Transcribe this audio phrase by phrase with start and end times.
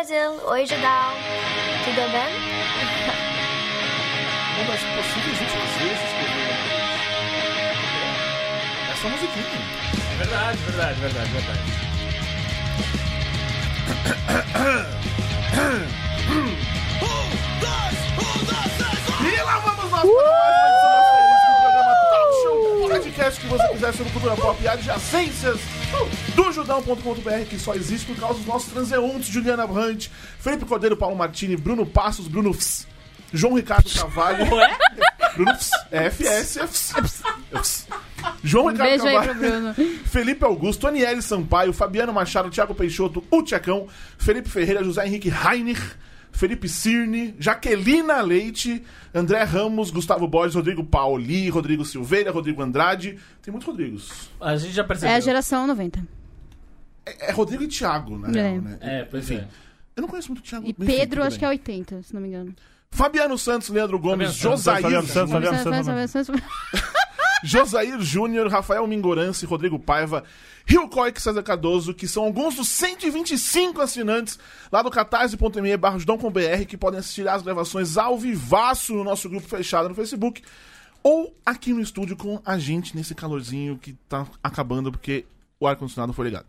[0.00, 0.32] Brasil!
[0.46, 1.12] Oi, Judal!
[1.84, 2.32] Tudo bem?
[4.56, 6.40] Uma das possíveis últimas vezes que eu vi
[8.92, 9.60] Essa musiquinha.
[10.16, 11.60] Verdade, verdade, verdade, verdade.
[19.20, 23.68] E lá vamos nós para mais uma edição do programa Talk Show Podcast que você
[23.68, 25.79] quiser sobre cultura pop e adjacências
[26.34, 31.16] do judão.com.br que só existe por causa dos nossos transeuntes Juliana Brandt, Felipe Cordeiro, Paulo
[31.16, 32.86] Martini, Bruno Passos, Bruno Fs,
[33.32, 34.52] João Ricardo Carvalho.
[34.54, 34.76] Ué?
[35.34, 37.86] Bruno Fs, é FS, é Fs, é Fs, é Fs.
[38.42, 39.74] João Ricardo Beijo aí Bruno.
[40.04, 43.86] Felipe Augusto, Aniele Sampaio, Fabiano Machado, Thiago Peixoto, o Tchecão,
[44.18, 45.80] Felipe Ferreira, José Henrique Heinrich,
[46.32, 48.82] Felipe Cirne, Jaquelina Leite,
[49.14, 53.18] André Ramos, Gustavo Borges, Rodrigo Pauli, Rodrigo Silveira, Rodrigo Andrade.
[53.42, 54.30] Tem muitos Rodrigos.
[54.40, 55.12] A gente já percebeu.
[55.12, 56.06] É a geração 90.
[57.04, 58.32] É, é Rodrigo e Thiago, na É.
[58.50, 58.78] real, né?
[58.80, 59.48] É, pois Enfim, é.
[59.96, 60.66] Eu não conheço muito o Thiago.
[60.66, 61.58] E Enfim, Pedro, acho que é bem.
[61.58, 62.54] 80, se não me engano.
[62.90, 66.42] Fabiano Santos, Leandro Gomes, Fabiano Santos, Josair, Fabiano Santos, Fabiano Santos, Sabe, sabe, sabe, sabe.
[67.42, 70.24] Josair Júnior, Rafael Mingorance, Rodrigo Paiva,
[70.66, 74.38] Rio Coic César Cardoso, que são alguns dos 125 assinantes
[74.70, 75.98] lá do catarse.me barra
[76.66, 80.42] que podem assistir às gravações ao vivaço no nosso grupo fechado no Facebook
[81.02, 85.24] ou aqui no estúdio com a gente nesse calorzinho que tá acabando porque
[85.60, 86.46] o ar-condicionado foi ligado.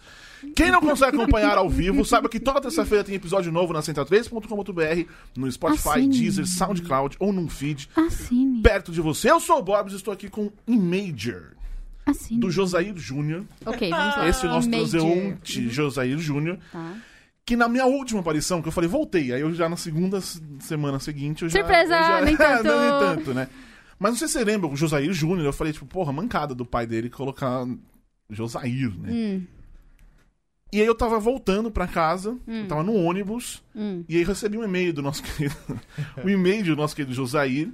[0.55, 5.11] Quem não consegue acompanhar ao vivo, saiba que toda terça-feira tem episódio novo na central3.com.br,
[5.35, 6.17] no Spotify, Assine.
[6.17, 8.61] Deezer, SoundCloud ou num feed Assine.
[8.61, 9.29] perto de você.
[9.29, 11.57] Eu sou o Bobs e estou aqui com Imager,
[12.05, 12.39] Assine.
[12.39, 13.43] do Josair Júnior.
[13.65, 14.29] Ok, vamos lá.
[14.29, 16.57] Esse é o nosso transeunte Josair Júnior.
[16.71, 16.95] Tá.
[17.45, 19.33] Que na minha última aparição, que eu falei, voltei.
[19.33, 20.21] Aí eu já na segunda
[20.61, 21.59] semana seguinte, eu já...
[21.59, 22.21] Surpresa, eu já...
[22.21, 22.63] nem tanto.
[22.63, 23.49] não, nem tanto, né?
[23.99, 26.65] Mas não sei se você lembra, o Josair Júnior, eu falei, tipo, porra, mancada do
[26.65, 27.65] pai dele colocar
[28.31, 29.09] Josair, né?
[29.11, 29.43] Hum,
[30.73, 32.61] E aí eu tava voltando pra casa, Hum.
[32.61, 34.03] eu tava no ônibus, hum.
[34.07, 35.55] e aí recebi um e-mail do nosso querido.
[36.23, 37.69] o e-mail do nosso querido Josair.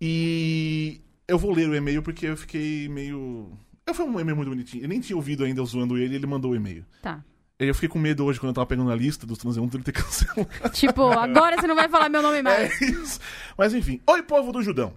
[0.00, 3.50] E eu vou ler o e-mail porque eu fiquei meio.
[3.86, 4.84] Eu foi um e-mail muito bonitinho.
[4.84, 6.84] Eu nem tinha ouvido ainda eu zoando ele e ele mandou o e-mail.
[7.02, 7.22] Tá.
[7.60, 9.84] E Eu fiquei com medo hoje quando eu tava pegando a lista dos transeuntes ele
[9.84, 10.48] ter cancelado.
[10.72, 12.80] Tipo, agora você não vai falar meu nome mais.
[12.82, 13.20] É isso.
[13.56, 14.00] Mas enfim.
[14.06, 14.94] Oi, povo do Judão.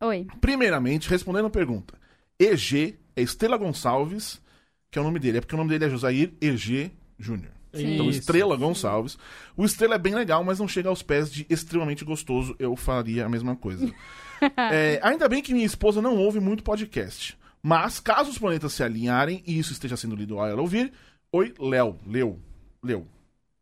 [0.00, 0.26] Oi.
[0.40, 1.94] Primeiramente, respondendo a pergunta.
[2.38, 4.40] EG é Estrela Gonçalves,
[4.90, 5.38] que é o nome dele.
[5.38, 7.52] É porque o nome dele é Josair EG Júnior.
[7.74, 8.20] Então, Isso.
[8.20, 9.18] Estrela Gonçalves.
[9.56, 12.54] O Estrela é bem legal, mas não chega aos pés de extremamente gostoso.
[12.58, 13.92] Eu faria a mesma coisa.
[14.56, 17.38] É, ainda bem que minha esposa não ouve muito podcast.
[17.62, 20.92] Mas, caso os planetas se alinharem e isso esteja sendo lido ao ela ouvir,
[21.30, 22.40] oi, Léo, Leu,
[22.82, 23.06] Leu.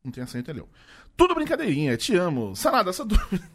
[0.03, 0.67] Não tem acento, é Leu.
[1.19, 2.57] Tudo brincadeirinha, te amo.
[2.57, 3.47] Sanada, essa dúvida.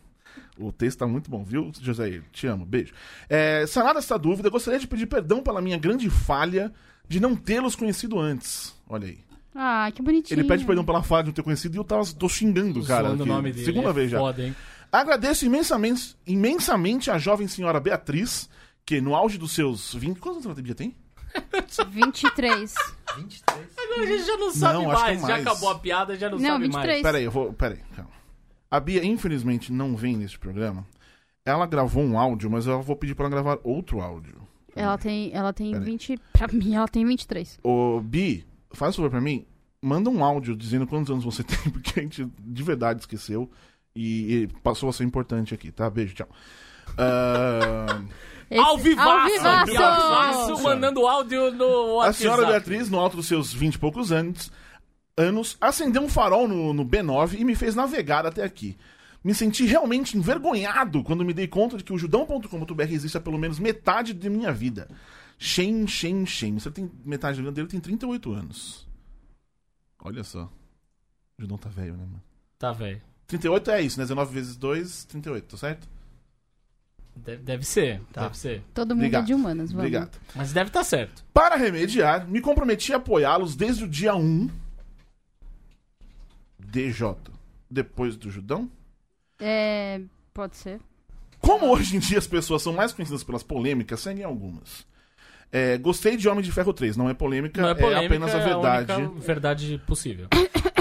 [0.57, 2.21] O texto tá muito bom, viu, José?
[2.31, 2.93] Te amo, beijo.
[3.29, 6.71] É, sanada essa dúvida, gostaria de pedir perdão pela minha grande falha
[7.07, 8.73] de não tê-los conhecido antes.
[8.87, 9.19] Olha aí.
[9.53, 10.39] Ah, que bonitinho.
[10.39, 13.07] Ele pede perdão pela falha de não ter conhecido e eu tava, tô xingando, cara.
[13.07, 13.33] Zoando o aqui.
[13.33, 13.65] nome dele.
[13.65, 14.19] Segunda é vez já.
[14.19, 14.55] Foda, hein?
[14.91, 18.49] Agradeço imensamente, imensamente a jovem senhora Beatriz,
[18.85, 20.19] que no auge dos seus 20.
[20.19, 20.95] Quantos anos ela tem?
[21.89, 22.73] 23.
[23.17, 23.67] 23.
[23.77, 25.21] Agora a gente já não sabe Não, é mais.
[25.21, 25.47] Já mais.
[25.47, 26.87] acabou a piada, já não, Não, sabe 23.
[26.87, 27.01] mais.
[27.01, 27.53] Pera aí, eu vou.
[27.53, 28.11] Pera aí, calma.
[28.69, 30.85] A Bia, infelizmente, não vem neste programa.
[31.45, 34.35] Ela gravou um áudio, mas eu vou pedir pra ela gravar outro áudio.
[34.75, 35.91] Ela tem, ela tem Pera aí.
[35.91, 36.19] 20.
[36.33, 37.59] Pra mim, ela tem 23.
[37.63, 39.45] Ô, Bi, faz favor pra mim.
[39.81, 43.49] Manda um áudio dizendo quantos anos você tem, porque a gente de verdade esqueceu.
[43.95, 45.89] E, e passou a ser importante aqui, tá?
[45.89, 46.27] Beijo, tchau.
[46.97, 48.01] Ah,
[48.49, 49.09] Esse- Ao vivaço!
[49.09, 49.25] Ao
[49.65, 49.81] vivaço!
[49.81, 52.17] Ao vivaço, mandando áudio no a WhatsApp.
[52.17, 54.51] senhora Beatriz, no alto dos seus 20 e poucos anos,
[55.17, 58.77] anos acendeu um farol no, no B9 e me fez navegar até aqui.
[59.23, 63.39] Me senti realmente envergonhado quando me dei conta de que o judão.com.br existe há pelo
[63.39, 64.87] menos metade de minha vida.
[65.37, 66.59] Shen, Shen, Shen.
[66.59, 68.87] Você tem metade da vida dele tem 38 anos.
[70.03, 70.43] Olha só.
[71.37, 72.21] O judão tá velho, né, mano?
[72.59, 73.01] Tá, velho.
[73.27, 74.03] 38 é isso, né?
[74.03, 75.87] 19 vezes 2, 38, tá certo?
[77.15, 78.23] Deve, deve ser, Tá.
[78.23, 78.61] deve ser.
[78.73, 79.23] Todo mundo Obrigado.
[79.23, 79.85] é de humanas, vamos.
[79.87, 80.19] Obrigado.
[80.35, 81.25] Mas deve estar certo.
[81.33, 84.49] Para remediar, me comprometi a apoiá-los desde o dia 1.
[86.83, 87.15] DJ.
[87.69, 88.69] Depois do Judão?
[89.39, 90.01] É.
[90.33, 90.79] Pode ser.
[91.39, 94.85] Como hoje em dia as pessoas são mais conhecidas pelas polêmicas, seguem algumas.
[95.51, 98.39] É, gostei de Homem de Ferro 3, não é polêmica, Não é polêmica, apenas a
[98.39, 98.91] é verdade.
[98.93, 100.27] única verdade possível.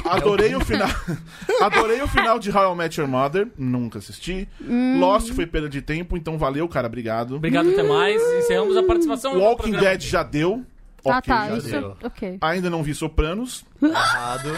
[0.05, 0.89] Adorei o final.
[1.63, 4.49] Adorei o final de How I Met Your Mother, nunca assisti.
[4.61, 4.99] Hum.
[4.99, 7.37] Lost foi perda de tempo, então valeu, cara, obrigado.
[7.37, 8.21] Obrigado, até mais.
[8.39, 9.73] Encerramos a participação no Walking.
[9.73, 10.65] Dead já deu.
[11.07, 11.49] ah, Ok, tá.
[11.51, 11.69] já Isso.
[11.71, 11.97] deu.
[12.03, 12.39] Ok.
[12.41, 13.65] Ainda não vi Sopranos.
[13.81, 14.51] Errado.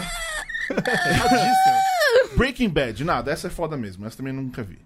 [0.69, 2.35] Erradíssimo.
[2.37, 4.79] Breaking Bad, nada, essa é foda mesmo, essa também nunca vi.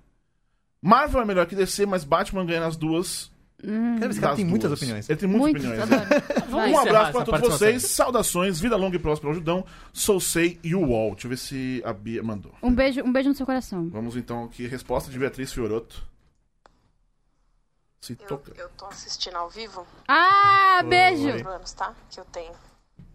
[0.82, 3.30] Marvel é melhor que DC, mas Batman ganha nas duas.
[4.00, 4.80] Cara, esse cara das tem muitas duas.
[4.80, 5.08] opiniões.
[5.10, 5.90] Ele tem muitas Muito, opiniões.
[5.90, 6.08] né?
[6.52, 9.64] Um abraço pra essa todos vocês, saudações, vida longa e próspera ao Judão,
[9.94, 11.12] Sousei e o UOL.
[11.12, 12.52] Deixa eu ver se a Bia mandou.
[12.64, 13.88] Um beijo, um beijo no seu coração.
[13.90, 16.04] Vamos então aqui, resposta de Beatriz Fioroto.
[18.02, 18.52] Se Eu, toca.
[18.58, 21.26] eu tô assistindo ao vivo, Ah, beijo!
[21.28, 21.44] Oi.
[21.44, 21.94] 4 anos, tá?
[22.10, 22.52] Que eu tenho.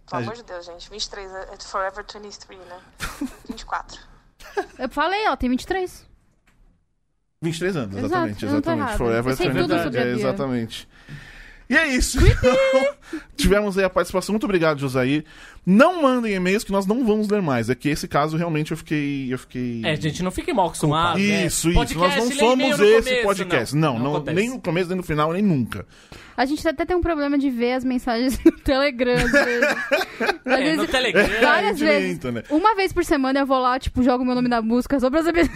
[0.08, 0.88] Pelo amor de Deus, gente.
[0.88, 2.80] 23, é é Forever 23, né?
[3.48, 4.00] 24.
[4.78, 6.06] Eu falei, ela tem 23.
[7.42, 8.40] 23 anos, Exato, exatamente.
[8.40, 8.96] tô exatamente.
[8.96, 9.68] Forever Eu sei 23.
[9.68, 10.12] tudo sobre a é.
[10.12, 10.88] Exatamente.
[11.68, 12.18] E é isso.
[12.24, 14.32] Então, tivemos aí a participação.
[14.32, 15.24] Muito obrigado, Josair.
[15.66, 17.68] Não mandem e-mails que nós não vamos ler mais.
[17.68, 19.26] É que esse caso realmente eu fiquei.
[19.32, 19.82] Eu fiquei...
[19.84, 21.18] É, gente, não fique mal acostumado.
[21.18, 21.44] né?
[21.46, 21.74] Isso, isso.
[21.76, 23.76] Podcast, Nós não somos esse começo, podcast.
[23.76, 24.36] Não, não, acontece.
[24.36, 25.84] nem no começo, nem no final, nem nunca.
[26.36, 29.66] A gente até tem um problema de ver as mensagens no Telegram, às vezes.
[30.46, 31.26] Às É, vezes- no Telegram.
[31.42, 32.18] Várias vezes.
[32.32, 32.42] né?
[32.50, 35.22] Uma vez por semana eu vou lá, tipo, jogo meu nome na música só pra
[35.22, 35.48] saber.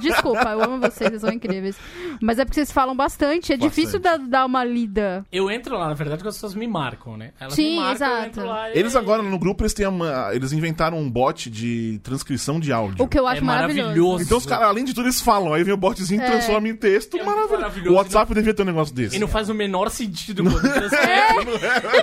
[0.00, 1.76] Desculpa, eu amo vocês, vocês são incríveis.
[2.20, 3.74] Mas é porque vocês falam bastante, é Bastante.
[3.74, 5.24] difícil dar, dar uma lida.
[5.32, 7.32] Eu entro lá, na verdade, porque as pessoas me marcam, né?
[7.40, 8.26] Elas Sim, me marcam, eu exato.
[8.28, 12.60] entro lá Eles agora no grupo eles têm uma, eles inventaram um bot de transcrição
[12.60, 13.02] de áudio.
[13.04, 13.82] O que eu É acho maravilhoso.
[13.88, 14.22] maravilhoso.
[14.24, 15.52] Então os caras, além de tudo, eles falam.
[15.52, 16.30] Aí vem o botzinho e É.
[16.30, 17.16] transforma em texto.
[17.16, 17.52] É maravilhoso.
[17.60, 17.90] maravilhoso.
[17.90, 19.16] O WhatsApp devia ter um negócio desse.
[19.16, 21.46] E não faz o menor sentido quando transfere.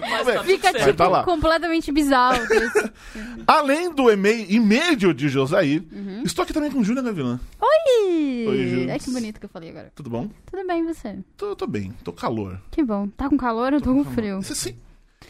[0.01, 1.19] Mas tá Fica, tá lá.
[1.19, 2.39] tipo, completamente bizarro.
[3.47, 6.23] Além do e-mail, e-mail de Josair, Uhum.
[6.25, 7.39] estou aqui também com Júlia Gavilã.
[7.61, 8.45] Oi!
[8.47, 8.87] Oi.
[8.91, 9.91] Ai, que bonito que eu falei agora.
[9.95, 10.29] Tudo bom?
[10.49, 11.17] Tudo bem, e você?
[11.35, 12.59] Tô, tô bem, tô calor.
[12.71, 13.07] Que bom.
[13.09, 13.73] Tá com calor?
[13.73, 14.41] Eu tô com frio.
[14.41, 14.75] Você, se...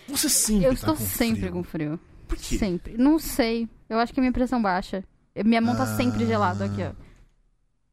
[0.07, 1.51] Você sempre Eu tá estou com sempre frio.
[1.54, 2.00] com frio.
[2.27, 2.57] Por quê?
[2.57, 2.98] Sempre.
[2.98, 3.68] Não sei.
[3.89, 5.04] Eu acho que a minha pressão baixa.
[5.45, 6.27] Minha mão tá sempre Ah.
[6.27, 6.92] gelada aqui, ó.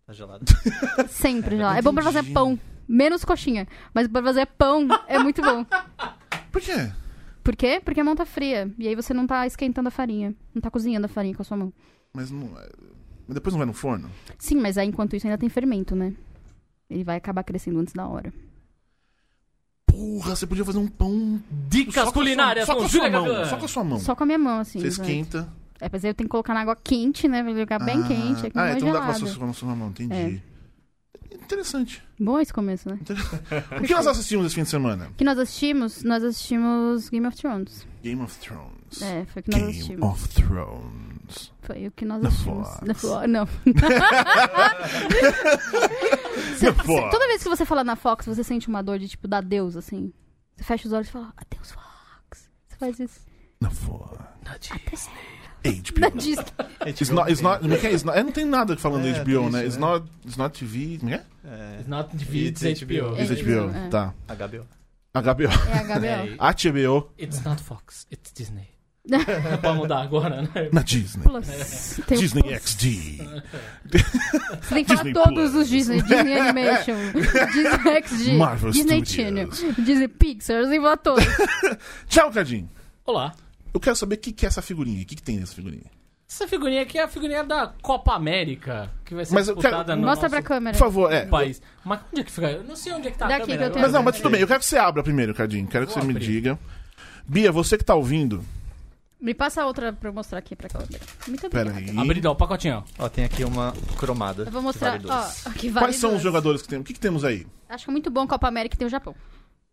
[0.06, 0.44] Tá gelado.
[1.08, 1.78] Sempre gelada.
[1.78, 2.34] É bom pra fazer Entendi.
[2.34, 2.58] pão.
[2.87, 3.66] Menos coxinha.
[3.94, 5.64] Mas pra fazer pão é muito bom.
[6.52, 6.93] Por quê?
[7.43, 7.81] Por quê?
[7.82, 8.70] Porque a mão tá fria.
[8.78, 10.34] E aí você não tá esquentando a farinha.
[10.55, 11.72] Não tá cozinhando a farinha com a sua mão.
[12.12, 12.46] Mas não.
[12.58, 12.69] é-
[13.26, 14.11] Mas depois não vai no forno?
[14.38, 16.12] Sim, mas aí enquanto isso ainda tem fermento, né?
[16.90, 18.31] Ele vai acabar crescendo antes da hora.
[19.94, 21.41] Porra, você podia fazer um pão.
[21.69, 23.44] Dicas só com culinárias sua, só com com a sua mão.
[23.46, 24.00] Só com a sua mão.
[24.00, 24.81] Só com a minha mão, assim.
[24.81, 25.49] Você esquenta.
[25.81, 27.43] É, mas aí eu tenho que colocar na água quente, né?
[27.43, 28.46] Pra ele ficar bem Ah, quente.
[28.46, 29.29] Aqui Ah, então é dá pra gelado.
[29.29, 30.41] sua, com a sua mão, entendi.
[31.32, 32.02] Interessante.
[32.19, 32.99] Bom esse começo, né?
[33.79, 35.08] O que nós assistimos esse fim de semana?
[35.11, 36.02] O que nós assistimos?
[36.02, 37.87] Nós assistimos Game of Thrones.
[38.02, 39.02] Game of Thrones.
[39.02, 40.08] É, foi o que nós Game assistimos.
[40.11, 41.52] of Thrones.
[41.62, 42.69] Foi o que nós assistimos.
[42.69, 42.81] Fox.
[42.87, 43.49] Na Fo- Não.
[46.37, 47.11] Na você- Fox.
[47.11, 49.77] toda vez que você fala na Fox, você sente uma dor de tipo, da Deus,
[49.77, 50.13] assim.
[50.57, 52.49] Você fecha os olhos e fala, adeus, Fox.
[52.69, 53.21] Você faz isso.
[53.61, 54.19] Na Fox.
[54.45, 56.19] Na HBO.
[56.19, 56.45] Disney.
[56.87, 57.91] It's not, it's not, como é que é?
[57.93, 59.65] It's not- é, não tem nada falando É, HBO, né?
[59.65, 59.81] It's né?
[59.81, 60.99] not, it's not TV.
[60.99, 61.25] Como é?
[61.45, 63.17] É, It's not TV, it's It's HBO.
[63.17, 63.71] É, It's HBO.
[63.75, 63.89] é.
[63.89, 64.15] Tá.
[64.29, 64.67] HBO.
[65.15, 65.49] HBO.
[66.05, 66.29] É.
[66.29, 68.69] É, HBO It's not Fox, it's Disney.
[69.61, 70.49] Pode mudar agora, né?
[70.73, 71.23] na Disney.
[71.25, 72.01] Plus.
[72.06, 72.55] Tem o Disney Plus.
[72.62, 73.19] XD.
[74.62, 75.55] Você tem que falar Disney todos Plus.
[75.55, 76.03] os Disney.
[76.03, 76.97] Disney Animation.
[77.53, 78.33] Disney XD.
[78.39, 79.59] Marvel Disney Studios.
[79.59, 79.75] Channel.
[79.85, 80.62] Disney Pixar.
[80.62, 81.25] Você tem que falar todos.
[82.09, 82.69] Tchau, Cadinho.
[83.05, 83.35] Olá.
[83.75, 85.03] Eu quero saber o que, que é essa figurinha.
[85.03, 85.85] O que, que tem nessa figurinha?
[86.27, 90.00] Essa figurinha aqui é a figurinha da Copa América, que vai ser Mas disputada quero-
[90.00, 90.77] no Mostra pra nosso câmera.
[90.79, 91.27] Por favor, é.
[91.27, 91.61] país.
[91.85, 92.50] Mas onde é que fica?
[92.50, 93.59] Eu não sei onde é que tá a Daqui câmera.
[93.59, 94.41] que eu tenho Mas não, mas tudo bem.
[94.41, 95.67] Eu quero que você abra primeiro, Cadinho.
[95.69, 96.25] Quero que Vou você me abrir.
[96.27, 96.59] diga.
[97.27, 98.43] Bia, você que tá ouvindo.
[99.25, 101.00] Me passa outra pra eu mostrar aqui pra câmera.
[101.26, 102.12] Muito Pera obrigada.
[102.12, 102.21] aí.
[102.21, 102.85] Dá o pacotinho.
[102.99, 104.43] Ó, tem aqui uma cromada.
[104.44, 104.91] Eu vou que mostrar.
[105.00, 106.82] vale Ó, aqui vale Quais são os jogadores que temos?
[106.82, 107.47] O que, que temos aí?
[107.69, 109.15] Acho que é muito bom Copa América tem o Japão.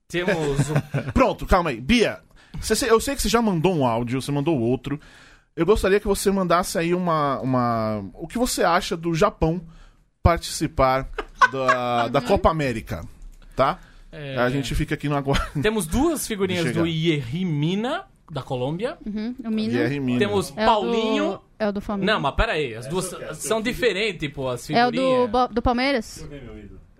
[0.08, 0.74] Temos o
[1.14, 1.82] Pronto, calma aí.
[1.82, 2.20] Bia,
[2.62, 4.98] você- eu sei que você já mandou um áudio, você mandou outro.
[5.54, 7.40] Eu gostaria que você mandasse aí uma.
[7.42, 9.62] uma o que você acha do Japão
[10.24, 11.10] participar
[11.52, 13.04] da, da Copa América,
[13.56, 13.80] tá?
[14.12, 15.62] É, A gente fica aqui no aguardo.
[15.62, 18.98] Temos duas figurinhas Deixa eu do Ierry Mina, da Colômbia.
[19.06, 19.84] Uhum, o Mina.
[19.94, 20.18] E.
[20.18, 21.32] Temos É o Paulinho.
[21.34, 22.06] do- É o do Flamengo.
[22.12, 25.30] Não, mas pera aí, as duas são diferentes, pô, as É o figurinhas.
[25.32, 26.28] do, do Palmeiras?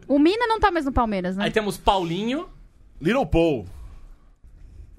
[0.08, 1.46] O Mina não tá mais no Palmeiras, né?
[1.46, 2.48] Aí temos Paulinho,
[3.02, 3.66] Little Paul.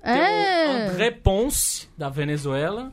[0.02, 0.88] É.
[0.88, 2.92] André Ponce, da Venezuela,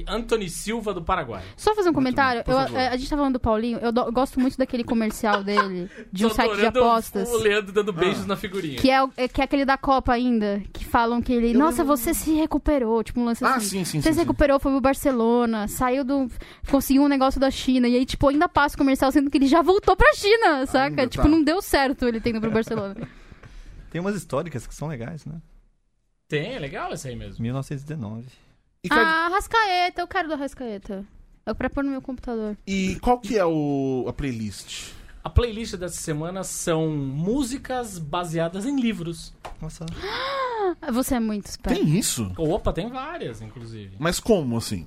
[0.00, 1.42] e Anthony Silva, do Paraguai.
[1.56, 2.42] Só fazer um comentário.
[2.46, 2.78] Eu- favor.
[2.78, 3.78] é, a gente tá falando do Paulinho.
[3.78, 7.28] Eu, do- eu gosto muito daquele comercial dele, de um Tô site de apostas.
[7.30, 8.28] O Leandro dando beijos Ah.
[8.28, 8.76] na figurinha.
[8.78, 10.62] Que é, é- que é aquele da Copa ainda.
[10.72, 11.52] Que falam que ele.
[11.54, 13.02] Nossa, você se recuperou.
[13.02, 13.66] Tipo um lance Ah, assim.
[13.68, 14.14] sim, sim, Você sim.
[14.14, 16.28] se recuperou, foi pro Barcelona, saiu do.
[16.70, 17.86] Conseguiu um negócio da China.
[17.88, 21.02] E aí, tipo, ainda passa o comercial sendo que ele já voltou pra China, saca?
[21.02, 21.28] Ainda tipo, tá.
[21.28, 22.96] não deu certo ele tendo pro Barcelona.
[23.90, 25.34] Tem umas históricas que são legais, né?
[26.26, 27.40] Tem, é legal essa aí mesmo.
[27.42, 28.26] 1919.
[28.84, 31.04] E, Cad- ah, Rascaeta, eu quero do Rascaeta.
[31.46, 32.56] É pra pôr no meu computador.
[32.66, 34.92] e qual que é o, a playlist?
[35.22, 39.32] A playlist dessa semana são músicas baseadas em livros.
[39.60, 39.86] Nossa.
[40.92, 41.78] Você é muito esperto.
[41.78, 42.30] Tem isso?
[42.36, 43.96] Opa, tem várias, inclusive.
[43.98, 44.86] Mas como assim?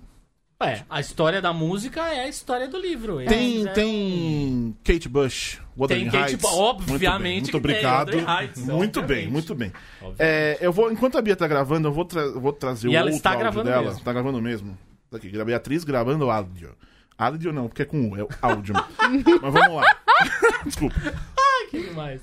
[0.59, 3.21] Ué, a história da música é a história do livro.
[3.21, 6.49] Eles Tem, fizeram- tem Kate Bush, Wuthering Tem Kate Heights.
[6.49, 8.17] Bu- obviamente Muito bem, muito obrigado.
[8.41, 9.71] Heights, muito bem, muito bem.
[10.17, 12.95] É, eu vou, enquanto a Bia tá gravando, eu vou, tra- vou trazer E o
[12.95, 13.83] ela outro está áudio gravando dela.
[13.89, 14.03] mesmo.
[14.03, 14.77] Tá gravando mesmo.
[15.11, 16.75] Tá Aqui, Beatriz gravando áudio.
[17.15, 18.73] Áudio não, porque é com U, é áudio.
[19.41, 19.95] Mas vamos lá.
[20.65, 20.95] Desculpa.
[21.69, 22.21] Que demais.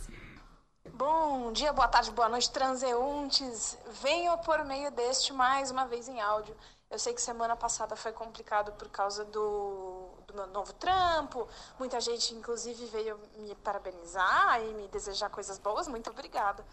[0.92, 3.78] Bom dia, boa tarde, boa noite, transeuntes.
[4.02, 6.54] Venho por meio deste mais uma vez em áudio.
[6.94, 11.48] Eu sei que semana passada foi complicado por causa do, do meu novo trampo.
[11.76, 15.88] Muita gente, inclusive, veio me parabenizar e me desejar coisas boas.
[15.88, 16.64] Muito obrigada.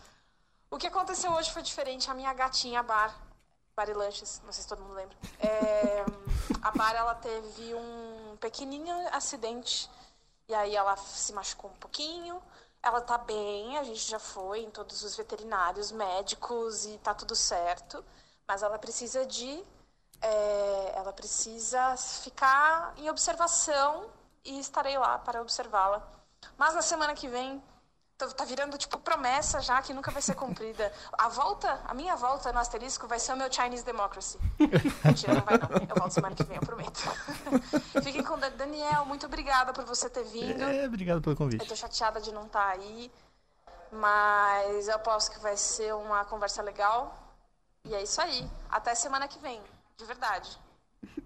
[0.69, 2.11] O que aconteceu hoje foi diferente.
[2.11, 3.19] A minha gatinha, Bar,
[3.75, 5.17] Bar e Lanches, não sei se todo mundo lembra.
[5.39, 6.05] É,
[6.61, 9.89] a Bar, ela teve um pequenininho acidente.
[10.47, 12.39] E aí ela se machucou um pouquinho.
[12.83, 17.35] Ela tá bem, a gente já foi em todos os veterinários, médicos e tá tudo
[17.35, 18.05] certo.
[18.47, 19.65] Mas ela precisa de.
[20.21, 24.05] É, ela precisa ficar em observação
[24.45, 26.01] e estarei lá para observá-la.
[26.57, 27.61] Mas na semana que vem,
[28.17, 30.91] tô- tá virando tipo promessa já que nunca vai ser cumprida.
[31.13, 34.39] A volta, a minha volta no asterisco vai ser o meu Chinese Democracy.
[35.05, 35.69] Mentira, não vai não.
[35.89, 36.99] Eu volto semana que vem, eu prometo.
[38.03, 38.37] Fiquem com.
[38.39, 40.63] Daniel, muito obrigada por você ter vindo.
[40.63, 41.67] É, obrigado pelo Eu convite.
[41.67, 43.11] tô chateada de não estar aí,
[43.91, 47.17] mas eu aposto que vai ser uma conversa legal.
[47.83, 48.49] E é isso aí.
[48.69, 49.61] Até semana que vem,
[49.97, 50.49] de verdade.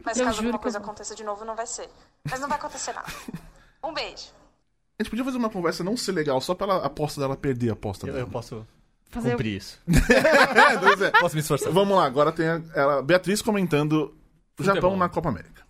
[0.04, 1.90] Mas Eu caso alguma coisa eu aconteça de novo, não vai ser.
[2.30, 3.12] Mas não vai acontecer nada.
[3.84, 4.30] Um beijo.
[4.98, 7.36] A gente podia fazer uma conversa não ser legal, só pra ela- a aposta dela
[7.36, 8.26] perder a aposta Eu, dela.
[8.26, 8.66] eu posso
[9.10, 9.80] Fazer cumprir isso.
[9.88, 11.12] É, é.
[11.20, 11.72] Posso me esforçar.
[11.72, 14.76] Vamos lá, agora tem a, ela, Beatriz comentando o Futebol.
[14.76, 15.64] Japão na Copa América.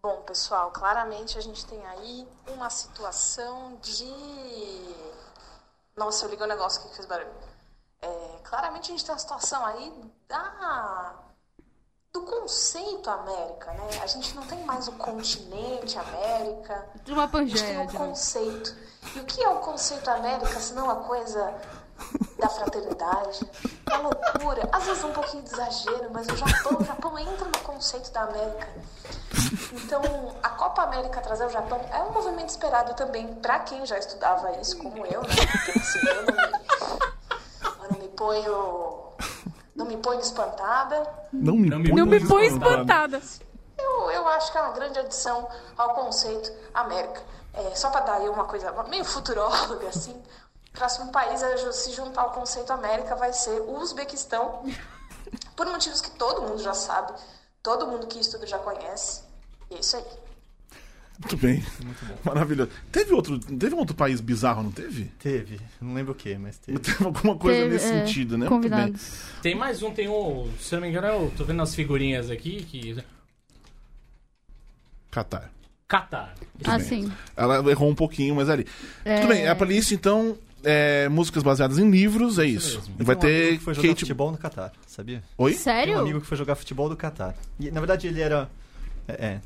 [0.00, 4.94] Bom, pessoal, claramente a gente tem aí uma situação de.
[5.96, 7.28] Nossa, eu liguei o negócio aqui que fez barulho.
[8.00, 9.92] É, claramente a gente tem uma situação aí
[10.28, 11.14] da.
[12.12, 13.88] do conceito América, né?
[14.02, 16.86] A gente não tem mais o continente América.
[17.04, 17.80] De uma A gente tem pangeia.
[17.80, 18.76] um conceito.
[19.14, 21.54] E o que é o conceito América, se não a coisa
[22.38, 23.50] da fraternidade?
[23.90, 24.68] É loucura.
[24.72, 28.22] Às vezes um pouquinho de exagero, mas o Japão, o Japão entra no conceito da
[28.22, 28.68] América.
[29.72, 30.02] Então,
[30.42, 34.50] a Copa América trazer o Japão é um movimento esperado também para quem já estudava
[34.58, 35.28] isso, como eu, né?
[35.52, 36.42] Porque assim, eu não me,
[37.84, 39.12] eu não me ponho.
[39.74, 41.08] Não me ponho espantada.
[41.32, 43.16] Não me, Não me- Não me Muito põe espantada.
[43.18, 43.48] espantada.
[43.78, 47.22] Eu, eu acho que é uma grande adição ao conceito América.
[47.54, 50.12] É, só para dar aí uma coisa meio futuróloga, assim,
[50.68, 54.64] o próximo país a se juntar ao conceito América vai ser o Uzbequistão,
[55.56, 57.12] por motivos que todo mundo já sabe,
[57.62, 59.22] todo mundo que estuda já conhece.
[59.70, 60.04] E é isso aí.
[61.20, 61.64] Muito bem.
[62.24, 62.70] Maravilhoso.
[62.92, 65.06] Teve outro, teve um outro país bizarro, não teve?
[65.18, 65.58] Teve.
[65.80, 66.78] Não lembro o que, mas teve.
[66.78, 68.48] Teve alguma coisa Teve, nesse é, sentido, né?
[68.48, 68.70] Muito bem.
[68.70, 69.22] Convidados.
[69.42, 70.48] Tem mais um, tem um.
[70.60, 72.96] Se eu não me engano, eu tô vendo as figurinhas aqui que.
[75.10, 75.50] Catar.
[75.88, 76.34] Catar.
[76.54, 76.86] Muito Ah, bem.
[76.86, 77.12] sim.
[77.36, 78.66] Ela errou um pouquinho, mas ali.
[79.04, 79.20] É...
[79.20, 82.82] Tudo bem, a playlist, então, é músicas baseadas em livros, é isso.
[82.98, 84.00] E vai um amigo ter que foi jogar Kate...
[84.00, 85.24] futebol no Catar, sabia?
[85.36, 85.50] Oi?
[85.52, 85.98] Tem um Sério?
[85.98, 87.34] amigo que foi jogar futebol do Catar.
[87.58, 88.50] E, na verdade, ele era...
[89.08, 89.40] É, é,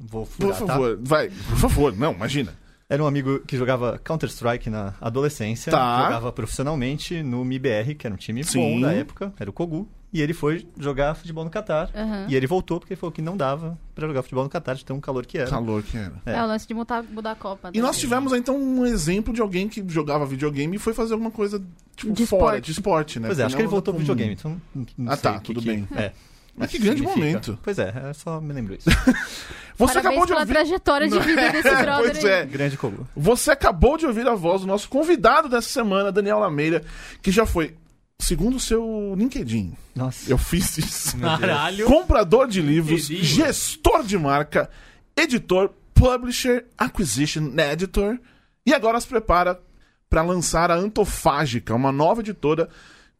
[0.00, 0.66] vou Por furar, tá?
[0.66, 1.28] favor, vai.
[1.30, 2.52] Por favor, não, imagina.
[2.88, 5.70] Era um amigo que jogava Counter-Strike na adolescência.
[5.72, 6.02] Tá.
[6.04, 8.60] Jogava profissionalmente no MIBR, que era um time Sim.
[8.60, 9.32] bom da época.
[9.40, 9.88] Era o Kogu.
[10.12, 11.90] E ele foi jogar futebol no Catar.
[11.92, 12.26] Aham.
[12.28, 14.84] E ele voltou porque ele falou que não dava pra jogar futebol no Catar, de
[14.84, 15.50] tão calor que era.
[15.50, 16.12] Calor que era.
[16.24, 16.34] É.
[16.34, 17.70] É, o lance de mudar, mudar a Copa.
[17.74, 17.82] E né?
[17.82, 21.60] nós tivemos, então, um exemplo de alguém que jogava videogame e foi fazer alguma coisa,
[21.96, 22.64] tipo, De fora, esporte.
[22.66, 23.26] de esporte, né?
[23.28, 25.44] Pois é, acho que ele voltou pro videogame, então não, não Ah, sei tá, que
[25.46, 25.88] tudo que- bem.
[25.96, 26.12] É.
[26.56, 27.26] Mas que grande significa.
[27.26, 27.58] momento.
[27.62, 28.88] Pois é, é só me lembro isso.
[29.76, 30.52] Você Parabéns acabou de pela ouvir...
[30.52, 32.30] trajetória de vida desse brother pois aí.
[32.30, 32.46] é.
[32.46, 33.08] Grande Kogu.
[33.16, 36.84] Você acabou de ouvir a voz do nosso convidado dessa semana, Daniel Lameira,
[37.20, 37.74] que já foi,
[38.20, 40.30] segundo o seu LinkedIn, Nossa.
[40.30, 41.18] eu fiz isso.
[41.18, 41.86] Caralho.
[41.86, 44.70] Comprador de livros, gestor de marca,
[45.16, 48.18] editor, publisher, acquisition editor
[48.64, 49.60] e agora se prepara
[50.08, 52.68] para lançar a Antofágica, uma nova editora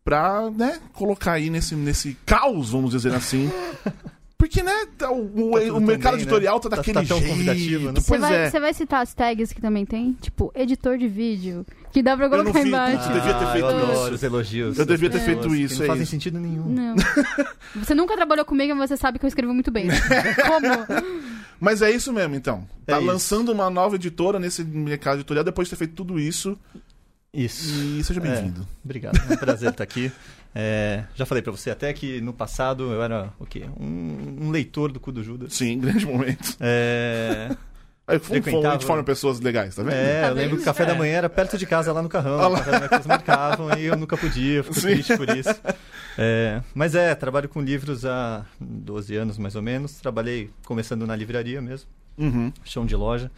[0.05, 3.51] para, né, colocar aí nesse, nesse caos, vamos dizer assim.
[4.37, 6.23] Porque, né, tá- o, o- tudo o mercado bem, né?
[6.23, 7.31] editorial tá Tá- daquele tá tão jeito.
[7.33, 8.01] convidativo, né?
[8.01, 8.51] Você vai, é.
[8.51, 10.13] você vai citar as tags que também tem?
[10.21, 11.65] Tipo, editor de vídeo.
[11.91, 12.97] Que dá pra Eu não colocar fiz, embaixo.
[12.99, 14.15] putz, devia ter Ah, feito eu adoro isso.
[14.15, 14.79] os elogios.
[14.79, 16.11] Eu devia ter das feito isso, Que não é fazem isso.
[16.11, 16.65] sentido nenhum.
[16.67, 16.95] Não.
[17.83, 19.87] Você nunca trabalhou comigo, mas você sabe que eu escrevo muito bem.
[19.87, 19.95] né?
[20.47, 21.15] Como?
[21.61, 22.67] Mas é isso mesmo, então.
[22.85, 23.07] Tá É isso.
[23.07, 26.59] lançando uma nova editora nesse mercado editorial depois de ter feito tudo isso.
[27.35, 27.69] Isso.
[27.99, 28.67] E seja bem-vindo.
[28.85, 30.11] Obrigado, é um prazer estar aqui.
[30.57, 33.65] É, já falei pra você até que no passado eu era o quê?
[33.77, 35.53] Um, um leitor do cu do Judas.
[35.53, 36.57] Sim, grande momento.
[36.61, 37.51] É,
[38.07, 39.95] Aí, frequentava- a gente forma pessoas legais, tá vendo?
[39.95, 40.97] É, Tá eu lembro que o café da É.
[40.97, 42.39] manhã era perto de casa, lá no carrão.
[42.39, 42.59] Ah lá.
[42.59, 44.81] Café da manhã que eles marcavam e eu nunca podia, fico Sim.
[44.83, 45.51] triste por isso.
[46.17, 49.95] É, mas é, trabalho com livros há 12 anos mais ou menos.
[49.95, 52.53] Trabalhei começando na livraria mesmo, Uhum.
[52.65, 53.29] chão de loja.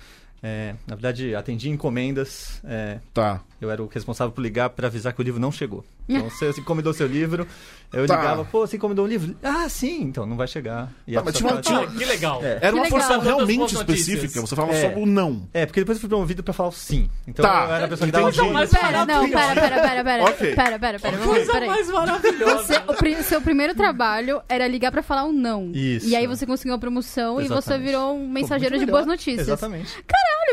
[0.43, 2.61] É, na verdade, atendi encomendas.
[2.63, 3.41] é, Tá.
[3.61, 5.85] Eu era o responsável por ligar para avisar que o livro não chegou.
[6.09, 7.49] Então, você encomendou seu livro,
[7.93, 8.17] eu Tá.
[8.17, 9.37] ligava, pô, você encomendou um livro?
[9.43, 10.89] Ah, sim, então não vai chegar.
[11.05, 12.45] E Tá, mas tinha uma- fala, Ah, que legal.
[12.45, 12.59] É.
[12.63, 13.37] Era uma Que função legal.
[13.39, 14.41] realmente específica.
[14.41, 14.83] Você falava É.
[14.95, 15.49] só o não.
[15.53, 17.11] É, porque depois eu fui promovido pra falar o sim.
[17.27, 18.51] Então Tá, eu era a pessoa que dava sim.
[18.53, 20.25] Mas Pera, não, pera, pera, pera, pera.
[20.25, 20.55] Ok.
[20.55, 21.17] Pera, pera, pera.
[21.17, 21.69] Vamos, Coisa peraí.
[21.69, 22.85] mais maravilhosa.
[22.87, 25.73] Você, o seu primeiro trabalho era ligar pra falar um não.
[25.73, 26.07] Isso.
[26.09, 27.85] E aí você conseguiu a promoção e você Exatamente.
[27.87, 29.49] virou um mensageiro de boas notícias.
[29.49, 29.93] Exatamente.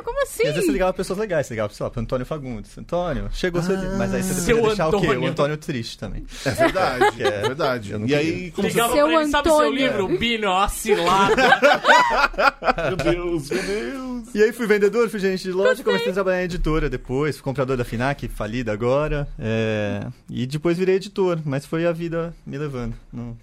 [0.03, 0.43] Caralho, como assim?
[0.43, 2.77] E às vezes você ligava pessoas legais, você ligava, sei lá, pro Antônio Fagundes.
[2.77, 3.97] Antônio, chegou seu livro.
[3.97, 4.97] Mas aí você Seu deveria deixar o quê?
[5.07, 5.21] Antônio.
[5.21, 6.25] O Antônio triste também.
[6.45, 7.91] É verdade, é verdade.
[7.91, 8.73] Eu não E aí, como você...
[8.73, 9.73] Ligava Seu pra ele, sabe seu Antônio.
[9.73, 10.17] livro?
[10.17, 11.59] Bino, cilada.
[12.87, 14.35] Meu Deus, meu Deus.
[14.35, 17.43] E aí fui vendedor, fui gerente de loja, comecei a trabalhar em editora depois, fui
[17.43, 19.27] comprador da FINAC, falida agora.
[19.39, 22.95] é, E depois virei editor, mas foi a vida me levando.
[23.11, 23.37] Não,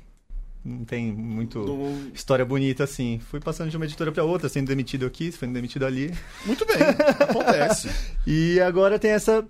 [0.64, 3.18] não tem muito Não- história bonita assim.
[3.30, 6.12] Fui passando de uma editora pra outra, sendo demitido aqui, sendo demitido ali.
[6.46, 6.76] Muito bem,
[7.20, 7.88] acontece.
[8.26, 9.44] E agora tem essa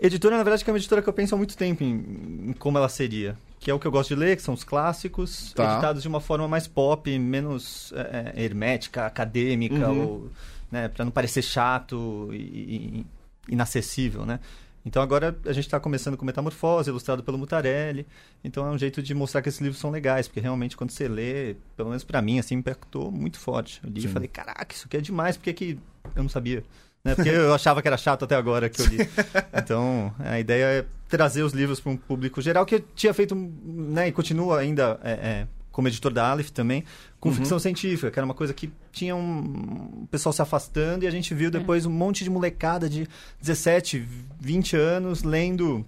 [0.00, 2.52] editora, na verdade, que é uma editora que eu penso há muito tempo em, em
[2.58, 3.36] como ela seria.
[3.58, 5.72] Que é o que eu gosto de ler, que são os clássicos, Tá.
[5.72, 10.00] editados de uma forma mais pop, menos é, é, hermética, acadêmica, Uhum.
[10.00, 10.30] ou,
[10.70, 13.06] né, para não parecer chato e, e
[13.52, 14.38] inacessível, né?
[14.84, 18.06] Então agora a gente está começando com Metamorfose, ilustrado pelo Mutarelli.
[18.42, 21.08] Então é um jeito de mostrar que esses livros são legais, porque realmente quando você
[21.08, 23.80] lê, pelo menos para mim, assim, me impactou muito forte.
[23.84, 24.08] Eu li Sim.
[24.08, 25.78] e falei, caraca, isso aqui é demais, por que, que
[26.14, 26.64] eu não sabia?
[27.04, 27.14] Né?
[27.14, 28.98] Porque eu achava que era chato até agora que eu li.
[29.54, 33.34] Então, a ideia é trazer os livros para um público geral, que eu tinha feito,
[33.34, 35.46] né, e continua ainda é, é,
[35.78, 36.82] como editor da Aleph também,
[37.20, 37.36] com Uhum.
[37.36, 41.10] ficção científica, que era uma coisa que tinha um, o pessoal se afastando, e a
[41.12, 43.06] gente viu depois um monte de molecada de
[43.40, 44.04] 17,
[44.40, 45.86] 20 anos lendo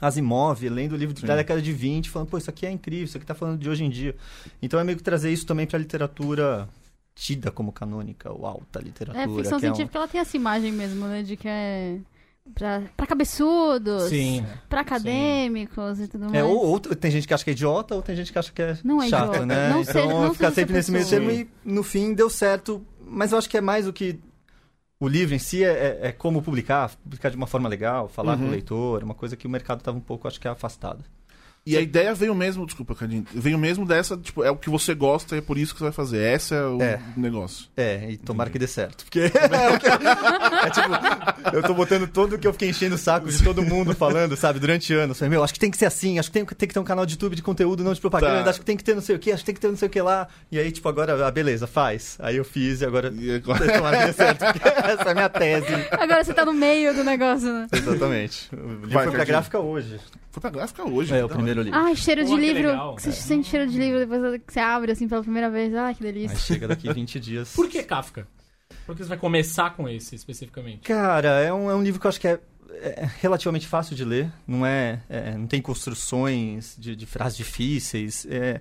[0.00, 3.18] Asimov, lendo o livro da década de 20, falando, pô, isso aqui é incrível, isso
[3.18, 4.16] aqui tá falando de hoje em dia.
[4.62, 6.66] Então é meio que trazer isso também pra literatura
[7.14, 9.24] tida como canônica, ou alta literatura.
[9.24, 11.22] É, ficção que é um- científica, ela tem essa imagem mesmo, né?
[11.22, 11.98] De que é
[12.54, 14.44] pra, pra cabeçudos, Sim.
[14.68, 16.34] pra acadêmicos e tudo mais.
[16.34, 18.52] É, ou, ou tem gente que acha que é idiota, ou tem gente que acha
[18.52, 19.46] que é Não é chato, idiota.
[19.46, 19.68] né?
[19.70, 21.20] Não então seja- não fica seja sempre nesse meio pessoa.
[21.20, 22.84] termo e no fim deu certo.
[23.10, 24.18] Mas eu acho que é mais do que
[25.00, 25.68] o livro em si, é,
[26.02, 28.48] é- é como publicar, publicar de uma forma legal, falar com Uhum.
[28.48, 31.04] o leitor, uma coisa que o mercado estava um pouco, acho que, afastado.
[31.66, 34.94] E a ideia veio mesmo, desculpa, Cadinho, veio mesmo dessa, tipo, é o que você
[34.94, 36.22] gosta e é por isso que você vai fazer.
[36.34, 36.98] Esse é o É.
[37.14, 37.66] negócio.
[37.76, 39.04] É, e tomara que dê certo.
[39.04, 42.94] Porque é, o que- é tipo, eu tô botando todo o que eu fiquei enchendo
[42.94, 45.18] o saco de todo mundo falando, sabe, durante anos.
[45.18, 46.84] Falei, meu, acho que tem que ser assim, acho que tem, tem que ter um
[46.84, 48.50] canal de YouTube de conteúdo, não de propaganda, Tá.
[48.50, 49.76] acho que tem que ter não sei o que, acho que tem que ter não
[49.76, 50.26] sei o que lá.
[50.50, 52.16] E aí, tipo, agora, ah, beleza, faz.
[52.20, 53.12] Aí eu fiz e agora.
[53.14, 53.58] E agora...
[53.76, 54.42] Tomara que dê certo,
[54.88, 55.66] essa é a minha tese.
[55.92, 57.66] Agora você tá no meio do negócio, né?
[57.72, 58.48] Exatamente.
[58.54, 60.00] O livro Vai, foi pra gráfica hoje.
[60.30, 61.14] Foi pra gráfica hoje.
[61.14, 61.78] É, o da primeiro livro.
[61.78, 62.68] Ai, cheiro de Pô, que livro.
[62.68, 63.12] legal, você é.
[63.12, 65.74] sente cheiro de livro depois que você abre assim pela primeira vez.
[65.74, 66.36] Ai, que Aí delícia.
[66.38, 67.52] chega daqui 20 dias.
[67.54, 68.26] Por que Kafka?
[68.86, 70.80] Por que você vai começar com esse especificamente?
[70.80, 72.38] Cara, é um, é um livro que eu acho que é,
[72.70, 74.30] é relativamente fácil de ler.
[74.46, 78.26] Não é, é, não tem construções de, de frases difíceis.
[78.30, 78.60] É,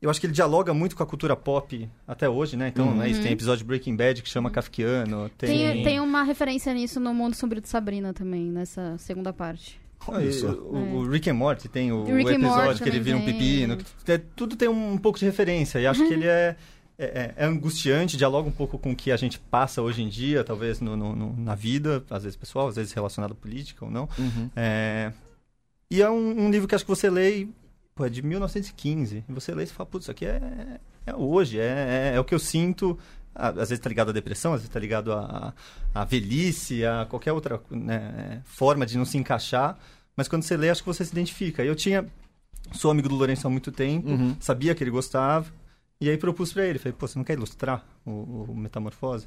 [0.00, 2.68] eu acho que ele dialoga muito com a cultura pop até hoje, né?
[2.68, 2.96] Então, Uhum.
[2.96, 5.28] né, isso tem episódio de Breaking Bad que chama Kafkiano.
[5.38, 9.80] Tem, Tem, tem uma referência nisso no Mundo Sombrio de Sabrina também, nessa segunda parte.
[10.08, 10.48] Olha só.
[10.48, 13.78] O, o Rick and Morty tem o, o episódio Morty que ele vira um pepino.
[14.06, 15.78] é, tudo tem um, pouco de referência.
[15.78, 16.56] E acho que ele é,
[16.98, 20.42] é, é angustiante, dialoga um pouco com o que a gente passa hoje em dia,
[20.44, 23.90] talvez no, no- no- na vida, às vezes pessoal, às vezes relacionado à política ou
[23.90, 24.08] não.
[24.18, 24.50] Uhum.
[24.56, 25.12] É,
[25.90, 27.54] E é um, um livro que acho que você lê e,
[27.94, 29.24] pô, é de 1915.
[29.28, 30.40] E você lê e fala, putz, isso aqui é,
[31.06, 32.98] é hoje, é, é, é o que eu sinto.
[33.38, 35.52] Às vezes tá ligado à depressão, às vezes tá ligado à,
[35.94, 39.78] à velhice, a qualquer outra né, forma de não se encaixar.
[40.16, 41.64] Mas quando você lê, acho que você se identifica.
[41.64, 42.06] Eu tinha...
[42.72, 44.36] Sou amigo do Lourenço há muito tempo, Uhum.
[44.40, 45.46] sabia que ele gostava.
[46.00, 46.78] E aí propus pra ele.
[46.78, 49.26] Falei, pô, você não quer ilustrar o, o Metamorfose?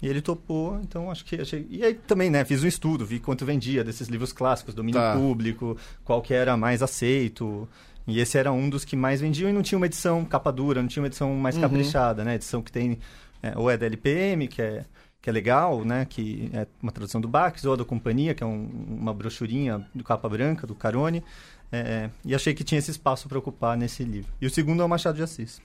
[0.00, 1.66] E ele topou, então acho que achei.
[1.68, 5.14] E aí também, né, fiz um estudo, vi quanto vendia desses livros clássicos, domínio Tá.
[5.16, 7.68] público, qual que era mais aceito.
[8.06, 10.80] E esse era um dos que mais vendiam e não tinha uma edição capa dura,
[10.80, 11.62] não tinha uma edição mais Uhum.
[11.62, 12.36] caprichada, né?
[12.36, 12.98] Edição que tem
[13.42, 14.84] é, ou é da LPM, que é,
[15.28, 16.06] que é legal, né?
[16.08, 19.86] Que é uma tradução do Bax, ou a da Companhia, que é um- uma brochurinha
[19.94, 21.22] do capa branca, do Carone.
[21.70, 24.32] É, e achei que tinha esse espaço para ocupar nesse livro.
[24.40, 25.60] E o segundo é o Machado de Assis.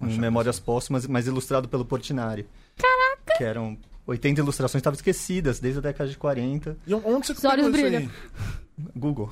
[0.00, 2.46] Um Machado Memórias Póstumas, mas ilustrado pelo Portinari.
[2.76, 3.36] Caraca!
[3.36, 6.76] Que eram 80 ilustrações, estavam esquecidas desde a década de 40.
[6.86, 8.00] E onde você Os olhos pegou isso brilham.
[8.02, 8.10] aí?
[8.94, 9.28] Google.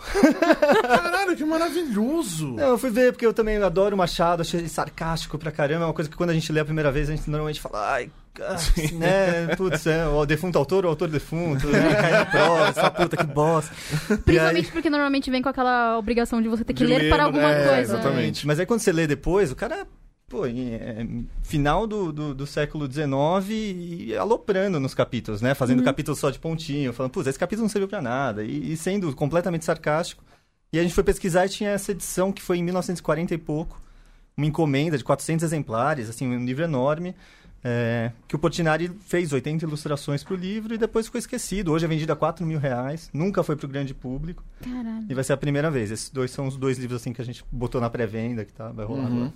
[0.82, 2.48] Caralho, que maravilhoso!
[2.54, 5.84] Não, eu fui ver porque eu também adoro o Machado, achei ele sarcástico pra caramba.
[5.84, 7.92] É uma coisa que quando a gente lê a primeira vez, a gente normalmente fala,
[7.92, 8.10] ai,
[8.42, 8.56] ah,
[8.94, 13.16] né, putz, é, o defunto autor, o autor defunto, né, cai na prova, essa puta
[13.16, 13.74] que bosta.
[14.24, 17.10] Principalmente aí- porque normalmente vem com aquela obrigação de você ter que De ler, ler,
[17.10, 17.80] para alguma é, coisa.
[17.94, 18.46] exatamente.
[18.46, 19.86] Mas aí quando você lê depois, o cara,
[20.28, 21.06] pô, é,
[21.42, 25.54] final do, do, do século XIX e aloprando nos capítulos, né?
[25.54, 28.42] Fazendo capítulos só de pontinho, falando, putz, esse capítulo não serviu pra nada.
[28.44, 30.24] E, e sendo completamente sarcástico.
[30.72, 33.80] E a gente foi pesquisar e tinha essa edição que foi em 1940 e pouco.
[34.36, 37.14] Uma encomenda de 400 exemplares, assim, um livro enorme.
[37.68, 41.72] É, que o Portinari fez 80 ilustrações pro livro e depois ficou esquecido.
[41.72, 44.44] Hoje é vendido a 4 mil reais, nunca foi pro grande público.
[44.62, 45.04] Caralho.
[45.08, 45.90] E vai ser a primeira vez.
[45.90, 48.70] Esses dois são os dois livros assim que a gente botou na pré-venda, que tá,
[48.70, 49.16] vai rolar Uhum.
[49.16, 49.32] agora.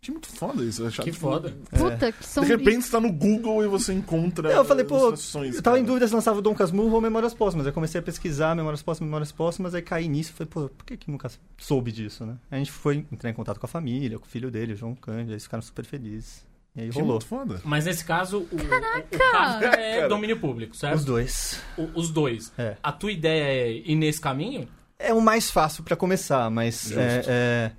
[0.00, 0.82] Que muito foda isso.
[0.82, 1.54] eu achava Que foda.
[1.70, 2.42] Puta, que são.
[2.44, 4.50] De repente você tá no Google e você encontra.
[4.50, 7.66] Eu falei, pô, eu tava em dúvida se lançava o Dom Casmurro ou Memórias Póstumas.
[7.66, 10.84] Aí comecei a pesquisar Memórias Póstumas, Memórias Póstumas, aí caí nisso e falei, pô, por
[10.84, 12.36] que, que nunca soube disso, né?
[12.50, 14.76] Aí a gente foi entrar em contato com a família, com o filho dele, o
[14.76, 16.44] João Cândido, eles ficaram super felizes.
[16.76, 17.12] E aí Que rolou.
[17.12, 17.60] muito foda.
[17.64, 20.96] Mas nesse caso, o, o, o Kafka é domínio público, certo?
[20.96, 21.60] Os dois.
[21.78, 22.52] O- os dois.
[22.58, 22.76] É.
[22.82, 24.68] A tua ideia é ir nesse caminho?
[24.98, 27.70] É o mais fácil pra começar, mas é, é,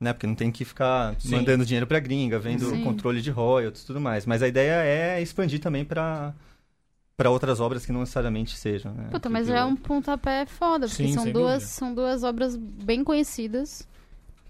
[0.00, 1.30] né, porque não tem que ficar Sim.
[1.36, 2.82] mandando dinheiro pra gringa, vendo Sim.
[2.84, 4.26] controle de royalties e tudo mais.
[4.26, 6.34] Mas a ideia é expandir também pra
[7.16, 8.92] para outras obras que não necessariamente sejam.
[8.94, 9.08] Né?
[9.12, 11.60] Puta, mas já é um pontapé foda, porque Sim, são duas, dúvida.
[11.60, 13.86] são duas obras bem conhecidas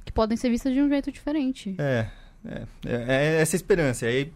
[0.06, 1.74] que podem ser vistas de um jeito diferente.
[1.78, 2.06] É,
[2.44, 2.94] é, é,
[3.37, 4.07] é essa a esperança.
[4.07, 4.33] E aí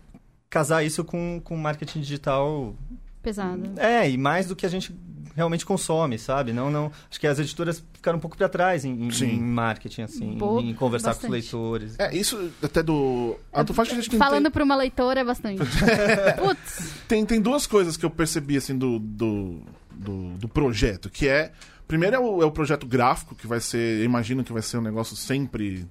[0.48, 2.74] casar isso com, com marketing digital.
[3.22, 3.72] Pesada.
[3.76, 4.94] É, e mais do que a gente
[5.34, 6.52] realmente consome, sabe?
[6.52, 6.90] Não, não.
[7.10, 10.72] Acho que as editoras ficaram um pouco para trás em, em- marketing, assim, Boa, em
[10.72, 11.30] conversar com os bastante.
[11.32, 11.94] leitores.
[11.98, 13.36] É, isso até do.
[13.52, 15.60] A do Faixa a gente tem, Falando pra uma leitora é bastante.
[16.38, 19.60] Putz, tem, tem duas coisas que eu percebi assim do, do,
[19.92, 21.52] do, do projeto, que é.
[21.86, 23.98] Primeiro é o, é o projeto gráfico, que vai ser.
[24.00, 25.86] Eu imagino que vai ser um negócio sempre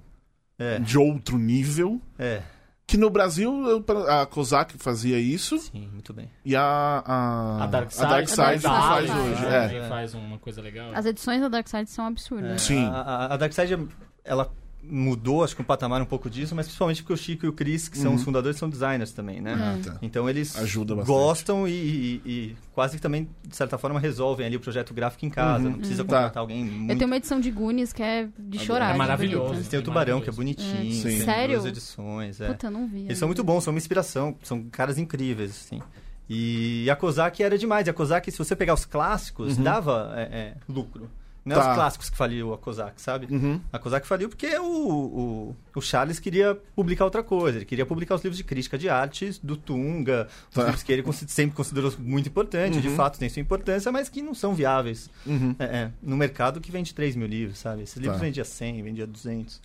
[0.58, 2.02] É, de outro nível.
[2.18, 2.42] é.
[2.88, 6.30] Que no Brasil eu- a Kozak fazia isso Sim, muito bem.
[6.46, 6.62] e a.
[7.04, 9.20] A, A Dark Side, a Dark Side Dark faz Side.
[9.20, 9.42] hoje.
[9.42, 9.68] né, É.
[9.70, 10.92] também faz uma coisa legal.
[10.94, 12.62] as edições da Dark Side são absurdas.
[12.62, 12.86] Sim.
[12.86, 13.88] A, a, a Darkseid,
[14.24, 14.54] ela
[14.90, 17.54] mudou, acho que um patamar um pouco disso, mas principalmente porque o Chico e o
[17.54, 18.18] Chris, que são Uhum.
[18.18, 19.54] os fundadores, são designers também, né?
[19.56, 19.98] Ah, tá.
[20.02, 24.56] Então eles Ajuda gostam e, e- e quase que também, de certa forma, resolvem ali
[24.56, 25.64] o projeto gráfico em casa.
[25.64, 25.72] Uhum.
[25.72, 26.16] Não precisa Tá.
[26.16, 26.92] contratar alguém muito...
[26.92, 28.90] Eu tenho uma edição de Goonies que é de chorar.
[28.90, 29.54] É de maravilhoso.
[29.54, 29.70] bonita.
[29.70, 30.92] Tem o Tubarão, que é bonitinho.
[30.94, 31.02] Sim.
[31.04, 31.56] tem Sério?
[31.56, 32.48] duas edições, é.
[32.48, 33.02] Puta, eu não vi.
[33.06, 35.82] Eles são muito bons, são uma inspiração, são caras incríveis, assim.
[36.30, 37.86] E a Kozak era demais.
[37.88, 41.10] E a Kozak, se você pegar os clássicos, dava é, é, lucro.
[41.46, 41.70] Não é Tá.
[41.70, 43.28] os clássicos que faliu a Kozak, sabe?
[43.30, 43.62] Uhum.
[43.72, 47.60] A Kozak faliu porque o, o, o Charles queria publicar outra coisa.
[47.60, 50.64] Ele queria publicar os livros de crítica de arte do Tunga, os Tá.
[50.64, 52.96] livros que ele sempre considerou muito importantes, de Uhum.
[52.96, 55.56] fato tem sua importância, mas que não são viáveis Uhum.
[55.60, 57.84] é, é, no mercado que vende 3 mil livros, sabe?
[57.84, 58.26] Esses livros Tá.
[58.26, 59.62] vendia 100, vendia 200.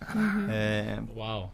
[0.49, 1.51] É, Uau.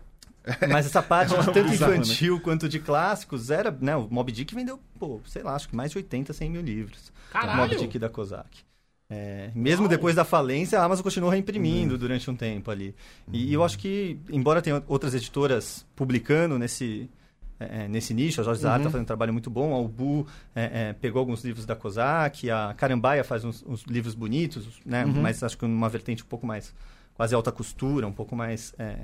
[0.70, 1.98] mas essa parte de tanto Bizarro, né?
[2.00, 3.96] infantil quanto de clássicos era, né?
[3.96, 7.14] O Moby Dick vendeu, pô, sei lá, acho que mais de 80, 100 mil livros.
[7.30, 7.62] O Caralho!
[7.62, 8.66] Moby Dick da Kozak.
[9.10, 12.00] É, mesmo depois da falência, a Amazon continuou reimprimindo Uhum.
[12.00, 12.94] durante um tempo ali.
[13.32, 17.10] E eu acho que, embora tenha outras editoras publicando nesse,
[17.58, 18.82] é, é, nesse nicho, a Jorge Zahar Uhum.
[18.82, 22.52] está fazendo um trabalho muito bom, a Ubu é, é, pegou alguns livros da Kozak,
[22.52, 25.06] a Carambaia faz uns, uns livros bonitos, né?
[25.06, 25.14] Uhum.
[25.22, 26.74] Mas acho que numa vertente um pouco mais,
[27.14, 28.96] quase alta costura, um pouco mais é,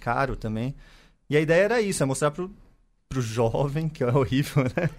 [0.00, 0.74] caro também.
[1.30, 2.54] E a ideia era isso, é mostrar pro,
[3.08, 4.90] pro jovem, que é horrível, né?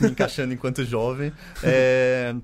[0.00, 1.30] Me encaixando enquanto jovem.
[1.62, 2.34] é,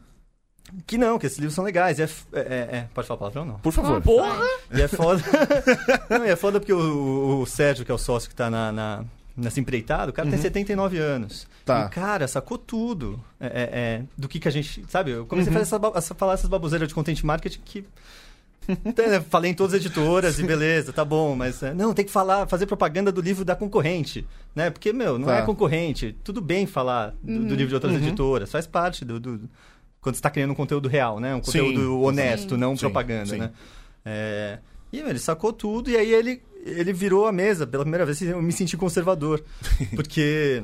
[0.87, 1.99] que não, que esses livros são legais.
[1.99, 3.59] e É, é- é- é- pode falar palavrão, não?
[3.61, 4.01] Por favor.
[4.03, 4.45] Porra!
[4.73, 5.23] E é foda.
[6.11, 8.73] não, e é foda porque o, o Sérgio, que é o sócio que tá na,
[8.73, 9.05] na,
[9.37, 11.47] nessa empreitada, o cara tem 79 anos.
[11.65, 11.87] Tá.
[11.87, 14.85] E, cara, sacou tudo é, é, é, do que, que a gente.
[14.89, 15.59] Sabe, eu comecei Uhum.
[15.59, 17.85] a, fazer essa, essa- falar essas baboseiras de content marketing que.
[18.69, 22.11] Né, Falei em todas as editoras e beleza, tá bom, mas é, não, tem que
[22.11, 24.27] falar, fazer propaganda do livro da concorrente,
[24.57, 24.71] né?
[24.71, 25.37] Porque, meu, não Tá.
[25.37, 26.17] é concorrente.
[26.25, 27.99] Tudo bem falar do, do livro de outras Uhum.
[27.99, 29.49] editoras, faz parte do, do-
[30.07, 31.35] quando você está criando um conteúdo real, né?
[31.35, 31.59] Um Sim.
[31.59, 32.61] conteúdo honesto, Sim.
[32.61, 33.39] não Sim, propaganda, sim.
[33.39, 33.51] né?
[34.05, 34.59] É,
[34.93, 37.67] E ele sacou tudo e aí ele, ele virou a mesa.
[37.67, 39.43] Pela primeira vez eu me senti conservador.
[39.97, 40.63] Porque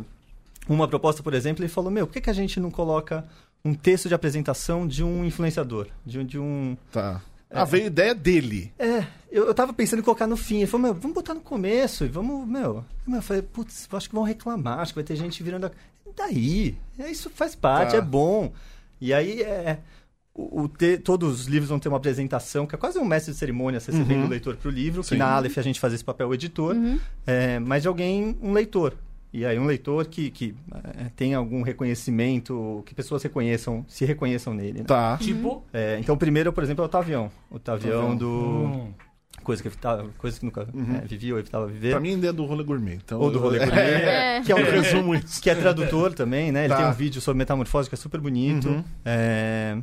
[0.69, 3.27] uma proposta, por exemplo, ele falou: Meu, por que, que a gente não coloca
[3.65, 5.89] um texto de apresentação de um influenciador?
[6.07, 6.77] De, de um.
[6.93, 7.21] Tá.
[7.51, 8.73] Ah, veio a ideia dele.
[8.79, 10.59] É, eu, eu tava pensando em colocar no fim.
[10.59, 12.85] Ele falou: Meu, vamos botar no começo e vamos, meu.
[13.13, 15.67] eu falei: Putz, acho que vão reclamar, acho que vai ter gente virando.
[15.67, 15.71] A...
[16.17, 17.97] Daí, é, isso faz parte, Tá.
[17.99, 18.53] é bom.
[19.03, 19.79] E aí é.
[20.35, 23.33] O, o te- todos os livros vão ter uma apresentação, que é quase um mestre
[23.35, 24.05] de cerimônia, você Uhum.
[24.05, 25.11] vem do leitor pro livro, Sim.
[25.11, 26.99] que na Aleph a gente faz esse papel editor, Uhum.
[27.27, 28.95] é, mas de alguém, um leitor.
[29.31, 30.55] E aí um leitor que, que
[30.99, 34.79] é, tem algum reconhecimento, que pessoas reconheçam, se reconheçam nele.
[34.81, 34.85] né?
[34.87, 35.19] Tá.
[35.19, 35.65] Tipo.
[35.73, 37.31] É, então o primeiro, por exemplo, é o Tavião.
[37.51, 38.17] O Tavião Tavião.
[38.17, 38.29] do...
[38.31, 38.95] hum,
[39.43, 41.01] Coisa que, evitava, coisa que nunca Uhum.
[41.03, 41.91] é, vivia ou evitava viver.
[41.91, 42.95] Pra mim ainda é do rolê gourmet.
[42.95, 43.81] Então, Ou do rolê gourmet.
[43.81, 44.41] É.
[44.45, 45.43] Que é um Eu resumo isso.
[45.43, 46.61] que é tradutor também, né?
[46.65, 46.77] Ele Tá.
[46.77, 48.69] tem um vídeo sobre metamorfose que é super bonito.
[48.69, 48.85] Uhum.
[49.05, 49.79] É,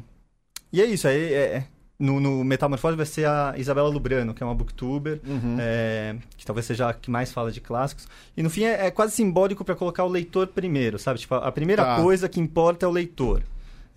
[0.72, 1.64] E é isso, aí é-
[2.00, 5.58] no, no Metamorfose vai ser a Isabela Lubrano, que é uma booktuber, Uhum.
[5.60, 8.08] é, que talvez seja a que mais fala de clássicos.
[8.38, 11.20] E no fim é, é quase simbólico para colocar o leitor primeiro, sabe?
[11.20, 11.96] Tipo, a primeira Tá.
[12.02, 13.42] coisa que importa é o leitor.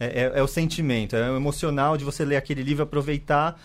[0.01, 3.61] É, é- é o sentimento, é o emocional de você ler aquele livro, aproveitar.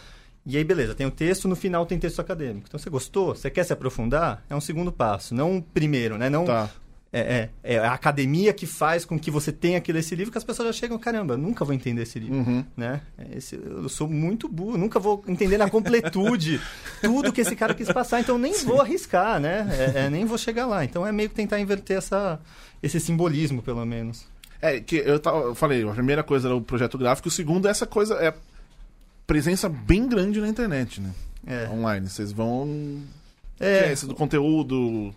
[0.50, 2.66] E aí, beleza, tem o texto, no final tem texto acadêmico.
[2.68, 3.36] Então, você gostou?
[3.36, 4.42] Você quer se aprofundar?
[4.50, 6.30] É um segundo passo, não um primeiro, né?
[6.30, 6.70] Não Tá.
[7.12, 10.38] é, é, é a academia que faz com que você tenha ler esse livro, que
[10.38, 12.64] as pessoas já chegam, caramba, nunca vou entender esse livro, Uhum.
[12.78, 13.02] né?
[13.36, 16.62] Esse- eu sou muito burro, nunca vou entender na completude
[17.02, 19.68] tudo que esse cara quis passar, então nem vou arriscar, né?
[19.96, 20.86] É, é, nem vou chegar lá.
[20.86, 22.40] Então é meio que tentar inverter essa,
[22.82, 24.26] esse simbolismo, pelo menos.
[24.62, 27.72] É, que eu, eu falei, a primeira coisa era o projeto gráfico, o segundo é
[27.72, 28.34] essa coisa, é
[29.28, 31.12] presença bem grande na internet, né?
[31.46, 31.70] É.
[31.70, 32.10] Online.
[32.10, 33.04] Vocês vão.
[33.60, 33.90] É.
[33.90, 35.14] É esse do conteúdo.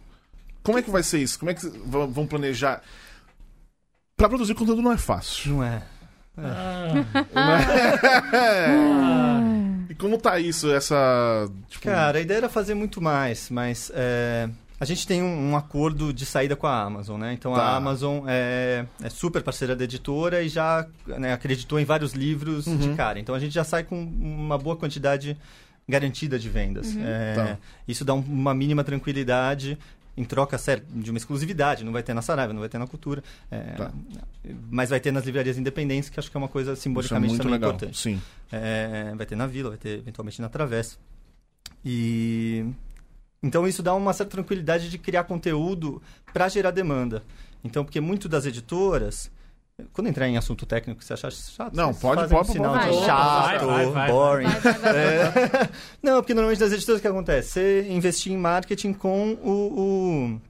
[0.62, 1.38] Como é que vai ser isso?
[1.38, 2.82] Como é que vocês vão planejar?
[4.16, 5.54] Pra produzir conteúdo não é fácil.
[5.54, 5.82] Não é.
[9.90, 11.50] E como tá isso, essa.
[11.68, 14.48] Tipo, Cara, a ideia era fazer muito mais, mas é,
[14.80, 17.32] a gente tem um, um acordo de saída com a Amazon, né?
[17.34, 17.60] Então Tá.
[17.62, 22.66] a Amazon é, é super parceira da editora e já né, acreditou em vários livros
[22.66, 22.78] Uhum.
[22.78, 23.20] de cara.
[23.20, 25.36] Então a gente já sai com uma boa quantidade
[25.88, 26.96] garantida de vendas.
[26.96, 27.58] É, Tá.
[27.86, 29.76] Isso dá um- uma mínima tranquilidade
[30.16, 31.84] em troca sério, de uma exclusividade.
[31.84, 33.22] Não vai ter na Saraiva, não vai ter na Cultura.
[33.50, 33.90] é, Tá.
[34.70, 37.28] Mas vai ter nas livrarias independentes, que acho que é uma coisa isso é simbolicamente
[37.32, 37.70] muito também legal.
[37.70, 37.98] importante.
[37.98, 38.20] Sim.
[38.50, 40.96] É, vai ter na Vila, vai ter eventualmente na Travessa.
[41.84, 42.64] E
[43.42, 47.22] então isso dá uma certa tranquilidade de criar conteúdo para gerar demanda.
[47.64, 49.30] Então, porque muito das editoras,
[49.92, 52.98] quando entrar em assunto técnico, você achar chato, Não, pode- pode- um sinal pode.
[52.98, 54.10] de chato, vai, vai, vai.
[54.10, 54.46] boring.
[54.46, 55.68] É.
[56.02, 57.50] Não, porque normalmente nas editoras o que acontece?
[57.50, 60.40] Você investir em marketing com o, o-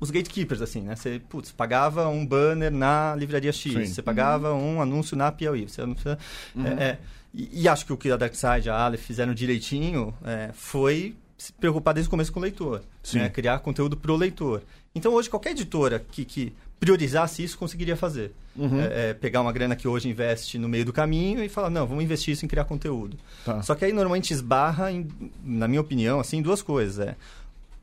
[0.00, 0.96] os gatekeepers, assim, né?
[0.96, 3.86] Você, putz, pagava um banner na livraria X, Sim.
[3.86, 5.68] você pagava um anúncio na Piauí.
[5.68, 6.18] Você anuncia,
[6.54, 6.66] Uhum.
[6.66, 6.98] é, é.
[7.32, 11.14] e, e acho que o que a Darkside, a Aleph fizeram direitinho é, foi
[11.44, 12.82] se preocupar desde o começo com o leitor.
[13.12, 13.28] Né?
[13.28, 14.62] Criar conteúdo pro leitor.
[14.94, 18.32] Então hoje qualquer editora que, que priorizasse isso conseguiria fazer.
[18.56, 18.80] Uhum.
[18.80, 21.86] É, é, pegar uma grana que hoje investe no meio do caminho e falar, não,
[21.86, 23.18] vamos investir isso em criar conteúdo.
[23.44, 23.60] Tá.
[23.62, 25.06] Só que aí normalmente esbarra, em,
[25.44, 27.08] na minha opinião, assim, em duas coisas.
[27.08, 27.16] É.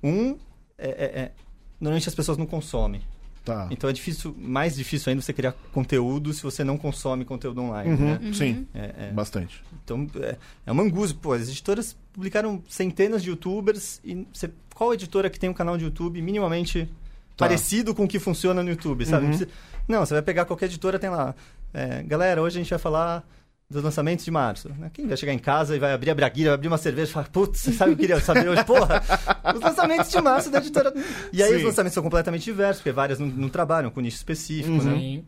[0.02, 0.32] Um,
[0.78, 1.32] é, é- é,
[1.80, 3.02] normalmente as pessoas não consomem.
[3.44, 3.68] Tá.
[3.72, 7.90] Então é difícil, mais difícil ainda você criar conteúdo se você não consome conteúdo online.
[7.92, 8.06] Uhum.
[8.06, 8.34] Né?
[8.34, 8.68] Sim.
[8.74, 9.12] É, é.
[9.12, 9.64] Bastante.
[9.84, 11.18] Então é, é uma angústia.
[11.20, 15.78] Pô, as editoras publicaram centenas de youtubers e você, qual editora que tem um canal
[15.78, 16.88] de YouTube minimamente
[17.38, 17.48] Tá.
[17.48, 19.26] parecido com o que funciona no YouTube, sabe?
[19.26, 19.48] Uhum.
[19.88, 21.34] Não, você vai pegar qualquer editora, tem lá.
[21.74, 23.28] é, Galera, hoje a gente vai falar
[23.72, 24.70] dos lançamentos de março.
[24.78, 24.90] né?
[24.94, 27.14] Quem vai chegar em casa e vai abrir a braguilha, vai abrir uma cerveja e
[27.14, 28.64] falar, putz, você sabe o que eu queria saber hoje?
[28.66, 29.02] Porra,
[29.56, 30.94] os lançamentos de março da editora.
[31.34, 31.56] E aí Sim.
[31.58, 34.84] os lançamentos são completamente diversos, porque várias não, não trabalham com nicho específico, Uhum.
[34.84, 34.96] né?
[35.00, 35.26] Sim.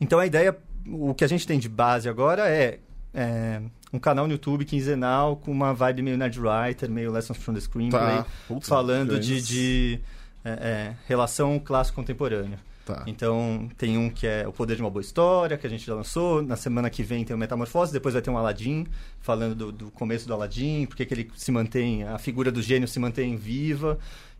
[0.00, 2.78] Então a ideia, o que a gente tem de base agora é,
[3.12, 3.60] é,
[3.92, 7.60] um canal no YouTube quinzenal com uma vibe meio Nerd Writer, meio Lessons from the
[7.60, 8.26] Screenplay, Tá.
[8.62, 10.00] Falando de, de,
[10.44, 12.58] é, é, relação clássico contemporânea.
[12.88, 13.02] Tá.
[13.06, 15.94] Então tem um que é O Poder de uma Boa História, que a gente já
[15.94, 16.40] lançou.
[16.40, 18.86] Na semana que vem tem o Metamorfose, depois vai ter um Aladdin,
[19.20, 22.88] falando do, do começo do Aladdin, porque que ele se mantém, a figura do gênio
[22.88, 23.98] se mantém viva.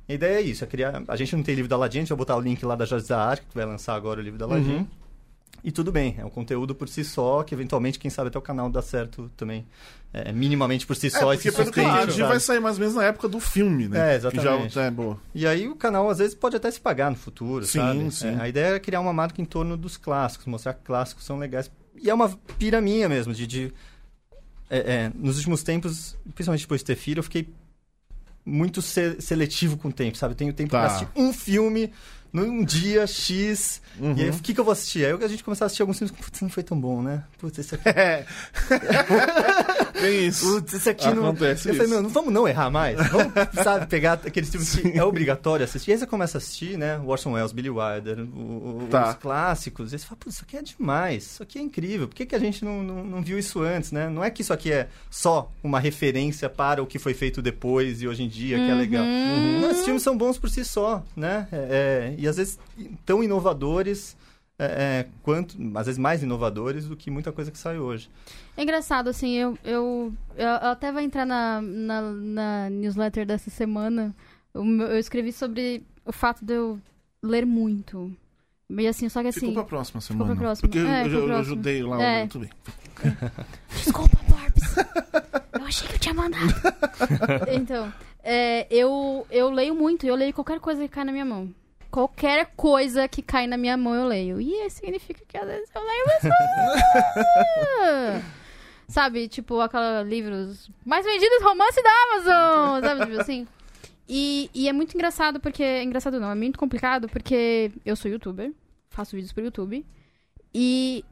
[0.09, 1.03] A ideia é isso, é criar.
[1.07, 2.87] A gente não tem livro do Aladdin, a gente vai botar o link lá da
[2.87, 4.77] Jorge Zahar, que vai lançar agora o livro do Aladdin.
[4.77, 4.87] Uhum.
[5.63, 8.43] E tudo bem, é um conteúdo por si só, que eventualmente, quem sabe até o
[8.43, 9.67] canal dá certo também.
[10.13, 11.35] É, minimamente por si É, só.
[11.35, 12.23] e porque se sustenta, entendi, sabe?
[12.29, 14.13] vai sair mais ou menos na época do filme, né?
[14.13, 14.75] É, exatamente.
[14.75, 15.21] Já, é, boa.
[15.35, 18.11] E aí o canal às vezes pode até se pagar no futuro, Sim, sabe?
[18.11, 18.29] sim.
[18.39, 21.39] É, a ideia é criar uma marca em torno dos clássicos, mostrar que clássicos são
[21.39, 21.71] legais.
[22.01, 23.47] E é uma pira minha mesmo, de...
[23.47, 23.73] de-
[24.71, 27.49] é, é, nos últimos tempos, principalmente depois de ter filho, eu fiquei
[28.45, 30.33] muito se- seletivo com o tempo, sabe?
[30.33, 30.79] Eu tenho tempo Tá.
[30.81, 31.93] pra assistir um filme
[32.31, 33.81] num dia X.
[33.99, 34.15] Uhum.
[34.17, 35.05] E aí, o que, que eu vou assistir?
[35.07, 37.25] Aí a gente começava a assistir alguns filmes, putz, não foi tão bom, né?
[37.39, 37.89] Putz, esse aqui...
[37.89, 38.27] É.
[40.01, 40.47] Tem isso.
[40.55, 41.25] Putz, esse aqui não.
[41.29, 41.95] Acontece eu falei, isso.
[41.95, 42.97] meu, não vamos não errar mais.
[43.09, 43.33] Vamos,
[43.63, 45.91] sabe, pegar aqueles filmes que é obrigatório assistir.
[45.91, 46.99] E aí você começa a assistir, né?
[47.05, 49.11] Orson Welles, Billy Wilder, o- Tá.
[49.11, 49.93] os clássicos.
[49.93, 51.25] E aí você fala, putz, isso aqui é demais.
[51.25, 52.07] Isso aqui é incrível.
[52.09, 54.09] Por que, que a gente não, não, não viu isso antes, né?
[54.09, 58.01] Não é que isso aqui é só uma referência para o que foi feito depois
[58.03, 59.05] e hoje em dia, que é legal.
[59.05, 61.47] Não, esses filmes são bons por si só, né?
[61.53, 62.59] É, é, e às vezes
[63.05, 64.17] tão inovadores.
[64.59, 68.11] É, é, quanto, às vezes mais inovadores do que muita coisa que sai hoje.
[68.57, 73.51] É engraçado, assim, eu, eu, eu, eu até vou entrar na, na, na newsletter dessa
[73.51, 74.15] semana.
[74.53, 76.81] O meu- eu escrevi sobre o fato de eu
[77.23, 78.13] ler muito.
[78.71, 79.41] E assim, só que assim.
[79.49, 80.35] Ficou pra próxima ficou semana.
[80.35, 80.69] pra próxima.
[80.69, 81.53] Porque eu- É, eu, ficou eu próximo.
[81.53, 82.03] ajudei lá.
[82.03, 82.27] É.
[82.27, 82.51] Tudo bem.
[83.71, 84.77] Desculpa, Barbs.
[85.59, 86.53] Eu achei que eu tinha mandado.
[87.53, 87.93] então,
[88.23, 91.49] é, eu, eu leio muito, eu leio qualquer coisa que cai na minha mão.
[91.91, 94.41] Qualquer coisa que cai na minha mão eu leio.
[94.41, 96.23] E isso significa que às vezes eu leio mais.
[98.89, 103.47] sabe, tipo, aqueles livros mais vendidos romance da Amazon, sabe, tipo assim.
[104.09, 105.83] E, e é muito engraçado porque.
[105.83, 108.53] Engraçado não, é muito complicado porque eu sou youtuber,
[108.89, 109.85] faço vídeos pro YouTube.
[110.55, 111.05] E,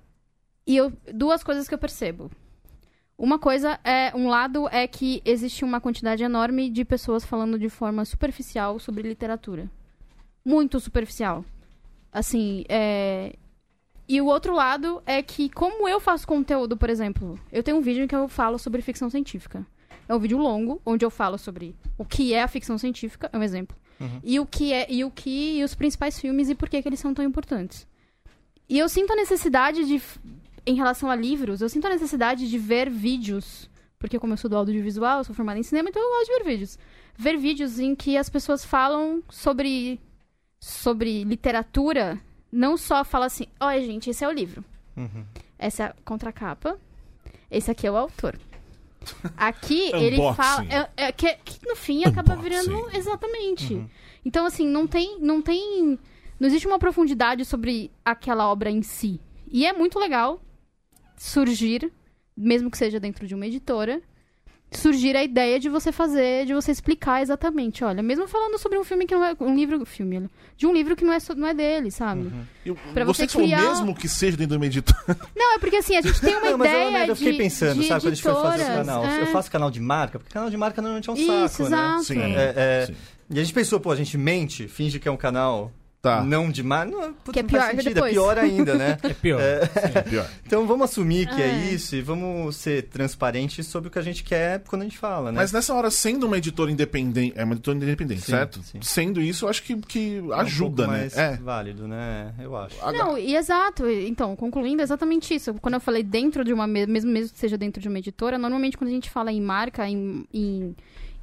[0.66, 2.30] e eu, duas coisas que eu percebo.
[3.18, 4.14] Uma coisa é.
[4.14, 9.08] Um lado é que existe uma quantidade enorme de pessoas falando de forma superficial sobre
[9.08, 9.70] literatura.
[10.46, 11.44] Muito superficial.
[12.12, 13.34] Assim, é.
[14.08, 17.80] E o outro lado é que, como eu faço conteúdo, por exemplo, eu tenho um
[17.80, 19.66] vídeo em que eu falo sobre ficção científica.
[20.08, 23.36] É um vídeo longo, onde eu falo sobre o que é a ficção científica, é
[23.36, 23.76] um exemplo.
[24.22, 26.88] E o que é, e o que, e os principais filmes e por que, que
[26.88, 27.84] eles são tão importantes.
[28.68, 30.00] E eu sinto a necessidade de,
[30.64, 34.50] em relação a livros, eu sinto a necessidade de ver vídeos, porque como eu sou
[34.50, 36.78] do audiovisual, eu sou formada em cinema, então eu gosto de ver vídeos.
[37.16, 39.98] Ver vídeos em que as pessoas falam sobre,
[40.58, 44.64] sobre literatura, não só fala assim, olha gente, esse é o livro.
[45.58, 46.78] Essa é a contracapa,
[47.50, 48.38] esse aqui é o autor.
[49.36, 50.36] Aqui ele Unboxing.
[50.36, 50.66] fala.
[50.96, 52.48] É, é que, que no fim acaba Unboxing.
[52.48, 52.96] virando.
[52.96, 53.86] Exatamente.
[54.24, 55.20] Então, assim, não tem.
[55.20, 55.96] Não tem.
[56.40, 59.20] Não existe uma profundidade sobre aquela obra em si.
[59.48, 60.40] E é muito legal
[61.16, 61.92] surgir,
[62.36, 64.02] mesmo que seja dentro de uma editora,
[64.70, 67.82] surgir a ideia de você fazer, de você explicar exatamente.
[67.84, 69.34] Olha, mesmo falando sobre um filme que não é.
[69.40, 69.84] Um livro.
[69.86, 72.30] Filme, olha, de um livro que não é, não é dele, sabe?
[72.64, 74.96] Eu, Pra você, você que falou criar- mesmo que seja dentro do editor.
[75.36, 76.90] Não, é porque assim, a gente tem uma Não, mas eu, ideia.
[76.90, 79.04] né, eu fiquei de- pensando, de sabe, quando a gente foi fazer esse canal.
[79.04, 79.20] é.
[79.22, 81.76] Eu faço canal de marca, porque canal de marca normalmente é um Isso, saco, né?
[81.78, 82.04] exato.
[82.04, 82.20] Sim.
[82.34, 82.96] É, é, Sim.
[83.30, 85.70] E a gente pensou, pô, a gente mente, finge que é um canal
[86.02, 86.22] Tá.
[86.22, 86.92] não de marca.
[86.92, 88.10] Não, putz, Que é pior sentido, depois.
[88.12, 88.96] é pior ainda, né?
[89.02, 89.40] É pior.
[89.40, 90.30] É pior.
[90.46, 91.46] Então vamos assumir que é.
[91.48, 91.72] É.
[91.72, 95.32] isso e vamos ser transparentes sobre o que a gente quer quando a gente fala,
[95.32, 95.36] né?
[95.40, 97.32] Mas nessa hora, sendo uma editora independente.
[97.36, 98.62] É uma editora independente, Sim, certo?
[98.62, 98.78] sim.
[98.82, 100.98] Sendo isso, eu acho que, que É um ajuda, pouco né?
[100.98, 101.36] mais É.
[101.38, 102.32] válido, né?
[102.38, 102.76] Eu acho.
[102.92, 103.88] Não, e exato.
[103.88, 105.54] Então, concluindo, é exatamente isso.
[105.54, 108.38] Quando eu falei dentro de uma, me- mesmo, mesmo que seja dentro de uma editora,
[108.38, 110.76] normalmente quando a gente fala em marca, em, em,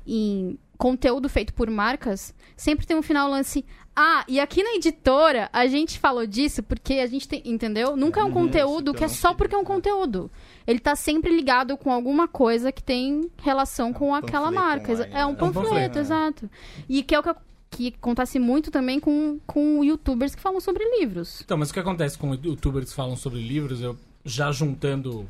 [0.05, 3.63] em conteúdo feito por marcas, sempre tem um final lance.
[3.95, 7.41] Ah, e aqui na editora a gente falou disso porque a gente tem.
[7.45, 7.95] Entendeu?
[7.95, 9.75] Nunca é um Uhum, conteúdo que é só porque é um falar.
[9.75, 10.29] conteúdo.
[10.67, 14.91] Ele tá sempre ligado com alguma coisa que tem relação com aquela marca.
[14.91, 15.37] Online, É um né?
[15.37, 16.49] panfleto, panfleto, exato.
[16.89, 17.33] E que é o que,
[17.69, 21.41] que acontece muito também com, com youtubers que falam sobre livros.
[21.45, 25.29] Então, mas o que acontece com youtubers que falam sobre livros, eu já juntando.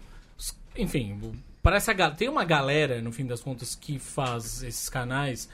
[0.76, 1.20] Enfim,
[1.64, 5.50] parece a, tem uma galera, no fim das contas, que faz esses canais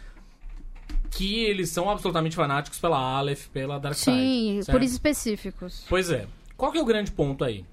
[1.12, 4.18] que eles são absolutamente fanáticos pela Aleph, pela Dark Side.
[4.18, 4.76] Sim, certo?
[4.76, 5.86] por isso específicos.
[5.88, 6.28] Pois é.
[6.58, 7.64] Qual que é o grande ponto aí?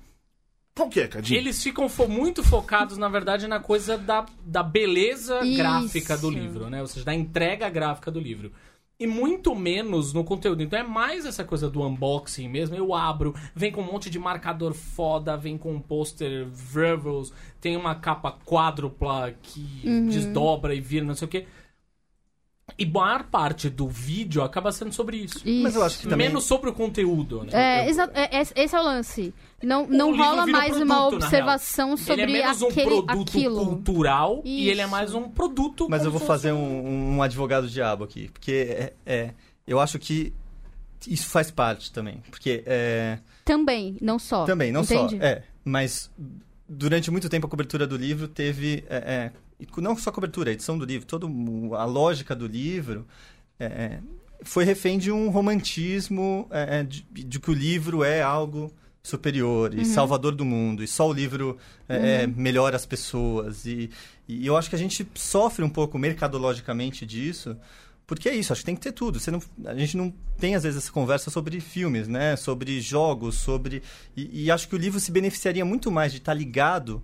[0.74, 1.38] Qual que é, Cadinho?
[1.38, 5.56] Eles ficam fo- muito focados, na verdade, na coisa da, da beleza Isso.
[5.56, 6.82] gráfica do livro, né?
[6.82, 8.52] Ou seja, da entrega gráfica do livro.
[8.98, 10.62] E muito menos no conteúdo.
[10.62, 12.74] Então é mais essa coisa do unboxing mesmo.
[12.74, 17.30] Eu abro, vem com um monte de marcador foda, vem com um pôster Vervels,
[17.60, 20.08] tem uma capa quádrupla que Uhum.
[20.08, 21.46] desdobra e vira, não sei o quê.
[22.78, 25.38] E maior parte do vídeo acaba sendo sobre isso.
[25.44, 25.62] Isso.
[25.62, 26.26] Mas eu acho que também...
[26.28, 27.50] Menos sobre o conteúdo, né?
[27.52, 29.32] É, exa- é, é- esse é o lance.
[29.62, 33.64] Não, não rola mais produto, uma observação sobre ele é menos um aquele, produto aquilo.
[33.66, 34.90] cultural e ele é Isso.
[34.90, 35.86] mais um produto.
[35.88, 38.28] Mas eu vou fazer um, um advogado diabo aqui.
[38.28, 39.30] Porque é, é,
[39.66, 40.32] eu acho que
[41.06, 42.20] isso faz parte também.
[42.30, 44.44] Porque é, Também, não só.
[44.44, 45.16] também, não Entende?
[45.18, 45.24] só.
[45.24, 46.10] É, mas
[46.68, 48.84] durante muito tempo a cobertura do livro teve.
[48.90, 51.26] é, é, e não só a cobertura, a edição do livro, toda
[51.76, 53.06] a lógica do livro.
[53.58, 54.00] é, é,
[54.42, 59.72] foi refém de um romantismo é, é, de, de que o livro é algo superior
[59.72, 59.80] Uhum.
[59.80, 61.56] e salvador do mundo e só o livro
[61.88, 63.88] é, é, melhora as pessoas e,
[64.26, 67.56] e eu acho que a gente sofre um pouco mercadologicamente disso
[68.06, 70.54] porque é isso acho que tem que ter tudo Você não, a gente não tem
[70.56, 73.80] às vezes essa conversa sobre filmes né sobre jogos sobre
[74.16, 77.00] e, e acho que o livro se beneficiaria muito mais de estar ligado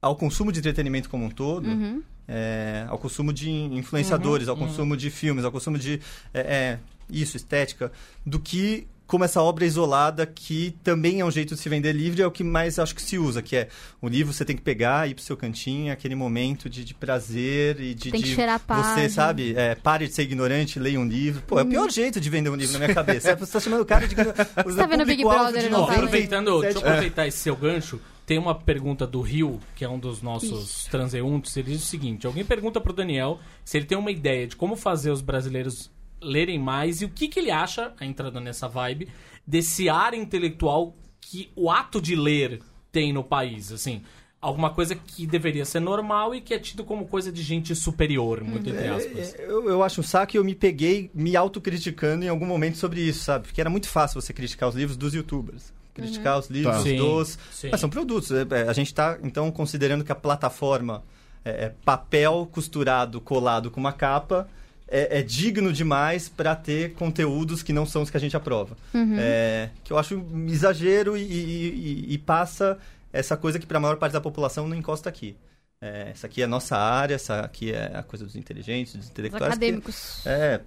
[0.00, 2.02] ao consumo de entretenimento como um todo Uhum.
[2.26, 6.00] é, ao consumo de influenciadores, ao consumo de filmes, ao consumo de
[6.32, 6.78] é, é,
[7.10, 7.90] isso, estética,
[8.24, 12.20] do que como essa obra isolada que também é um jeito de se vender livre,
[12.20, 13.68] é o que mais acho que se usa, que é
[14.02, 17.80] o livro você tem que pegar, ir pro seu cantinho, aquele momento de, de prazer
[17.80, 21.08] e de, Tem que de cheirar você, sabe, é, pare de ser ignorante, leia um
[21.08, 21.42] livro.
[21.46, 23.34] Pô, é o pior jeito de vender um livro na minha cabeça.
[23.34, 24.14] Você tá chamando o cara de...
[24.64, 26.88] Você tá vendo Big Brother, Ó, não aproveitando, deixa eu É.
[26.90, 27.98] aproveitar esse seu gancho.
[28.28, 31.56] Tem uma pergunta do Rio, que é um dos nossos transeuntes.
[31.56, 34.76] Ele diz o seguinte: alguém pergunta pro Daniel se ele tem uma ideia de como
[34.76, 35.90] fazer os brasileiros
[36.20, 39.08] lerem mais e o que, que ele acha, entrando nessa vibe,
[39.46, 42.60] desse ar intelectual que o ato de ler
[42.92, 43.72] tem no país.
[43.72, 44.02] Assim,
[44.42, 48.44] alguma coisa que deveria ser normal e que é tido como coisa de gente superior,
[48.44, 49.34] muito entre aspas.
[49.36, 52.76] É, Eu, eu acho um saco e eu me peguei me autocriticando em algum momento
[52.76, 53.46] sobre isso, sabe?
[53.46, 55.72] Porque era muito fácil você criticar os livros dos youtubers.
[56.02, 56.82] Criticar os livros Tá.
[56.82, 57.38] Sim, dos.
[57.52, 57.68] sim.
[57.70, 58.30] Mas são produtos.
[58.32, 61.02] é, é, A gente está, então, considerando que a plataforma
[61.44, 64.48] é, é papel costurado, colado com uma capa.
[64.90, 68.74] É, é digno demais para ter conteúdos que não são os que a gente aprova.
[69.18, 72.78] É, que eu acho um exagero e, e- e- e passa
[73.12, 75.36] essa coisa que para a maior parte da população não encosta aqui.
[75.80, 79.04] É, essa aqui é a nossa área, essa aqui é a coisa dos inteligentes, dos
[79.04, 79.44] Os intelectuais.
[79.44, 80.26] que- acadêmicos.
[80.26, 80.60] é,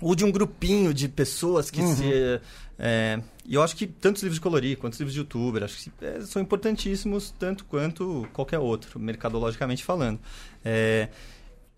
[0.00, 1.96] ou de um grupinho de pessoas que Uhum.
[1.96, 2.40] se.
[2.80, 5.64] é, e eu acho que tanto os livros de colorir quanto os livros de youtuber
[5.64, 10.20] acho que é, são importantíssimos tanto quanto qualquer outro, mercadologicamente falando.
[10.64, 11.08] É,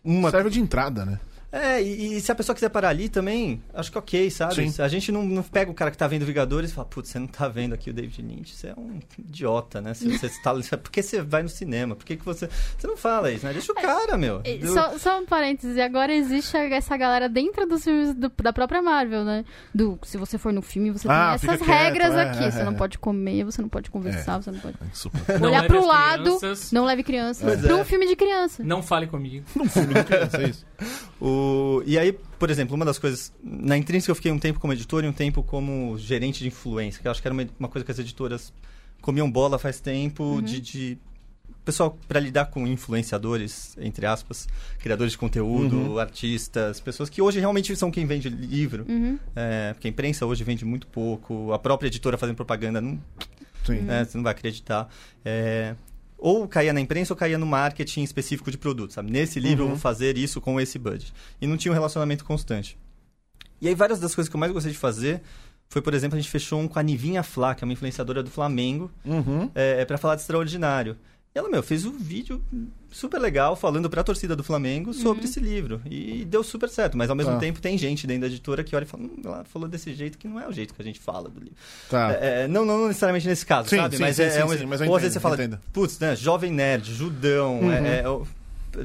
[0.02, 1.18] uma, Serve de entrada, né?
[1.54, 4.54] É, e, e se a pessoa quiser parar ali também, acho que ok, sabe?
[4.70, 4.82] Sim.
[4.82, 7.18] A gente não, não pega o cara que tá vendo Vingadores e fala, putz, você
[7.18, 9.94] não tá vendo aqui o David Lynch, você é um idiota, né?
[9.94, 11.94] Se você está, por que você vai no cinema?
[11.94, 12.48] Por que, que você.
[12.76, 13.52] Você não fala isso, né?
[13.52, 14.40] Deixa o cara, meu.
[14.40, 18.82] Do- Só, só um parênteses, agora existe essa galera dentro dos filmes do- da própria
[18.82, 19.44] Marvel, né?
[19.74, 22.44] Do, se você for no filme, você Ah, tem essas quieto, regras é, aqui.
[22.44, 22.64] é, você é.
[22.64, 25.38] não pode comer, você não pode conversar, você não pode Super.
[25.40, 26.38] Não olhar leve pro lado.
[26.38, 27.44] crianças, Não leve criança.
[27.44, 27.80] Pois Pra é.
[27.80, 28.62] um filme de criança.
[28.64, 29.44] Não fale comigo.
[29.58, 30.66] Um filme de criança, é isso.
[31.20, 31.43] O...
[31.86, 33.32] E aí, por exemplo, uma das coisas.
[33.42, 37.00] Na Intrínseca eu fiquei um tempo como editor e um tempo como gerente de influência,
[37.00, 38.52] que eu acho que era uma, uma coisa que as editoras
[39.00, 40.60] comiam bola faz tempo, de.
[40.60, 40.98] de...
[41.64, 44.46] Pessoal, para lidar com influenciadores, entre aspas,
[44.78, 48.84] criadores de conteúdo, artistas, pessoas que hoje realmente são quem vende livro.
[48.86, 49.18] Uhum.
[49.34, 53.00] É, porque a imprensa hoje vende muito pouco, a própria editora fazendo propaganda não,
[53.68, 54.90] né, você não vai acreditar.
[55.24, 55.74] É,
[56.26, 59.12] ou caía na imprensa ou caía no marketing específico de produto, sabe?
[59.12, 61.12] Nesse livro eu vou fazer isso com esse budget.
[61.38, 62.78] E não tinha um relacionamento constante.
[63.60, 65.20] E aí várias das coisas que eu mais gostei de fazer
[65.68, 68.22] foi, por exemplo, a gente fechou um com a Nivinha Flá, que é uma influenciadora
[68.22, 69.50] do Flamengo, Uhum.
[69.54, 70.96] é, para falar de Extraordinário.
[71.34, 72.40] E ela, meu, fez um vídeo
[72.92, 75.82] super legal falando pra torcida do Flamengo sobre esse livro.
[75.84, 76.96] E deu super certo.
[76.96, 77.38] Mas ao mesmo Tá.
[77.40, 80.16] tempo tem gente dentro da editora que olha e fala, hum, ela falou desse jeito
[80.16, 81.56] que não é o jeito que a gente fala do livro.
[81.90, 82.12] Tá.
[82.20, 83.96] É, é, não, não necessariamente nesse caso, Sim, sabe?
[83.96, 84.70] sim, mas sim, é, sim, é um sim, exemplo.
[84.70, 85.60] mas eu Ou às vezes entendo, você fala, entendo.
[85.72, 87.58] putz, né, jovem nerd, judão.
[87.62, 87.72] Uhum.
[87.72, 88.24] é- é, o-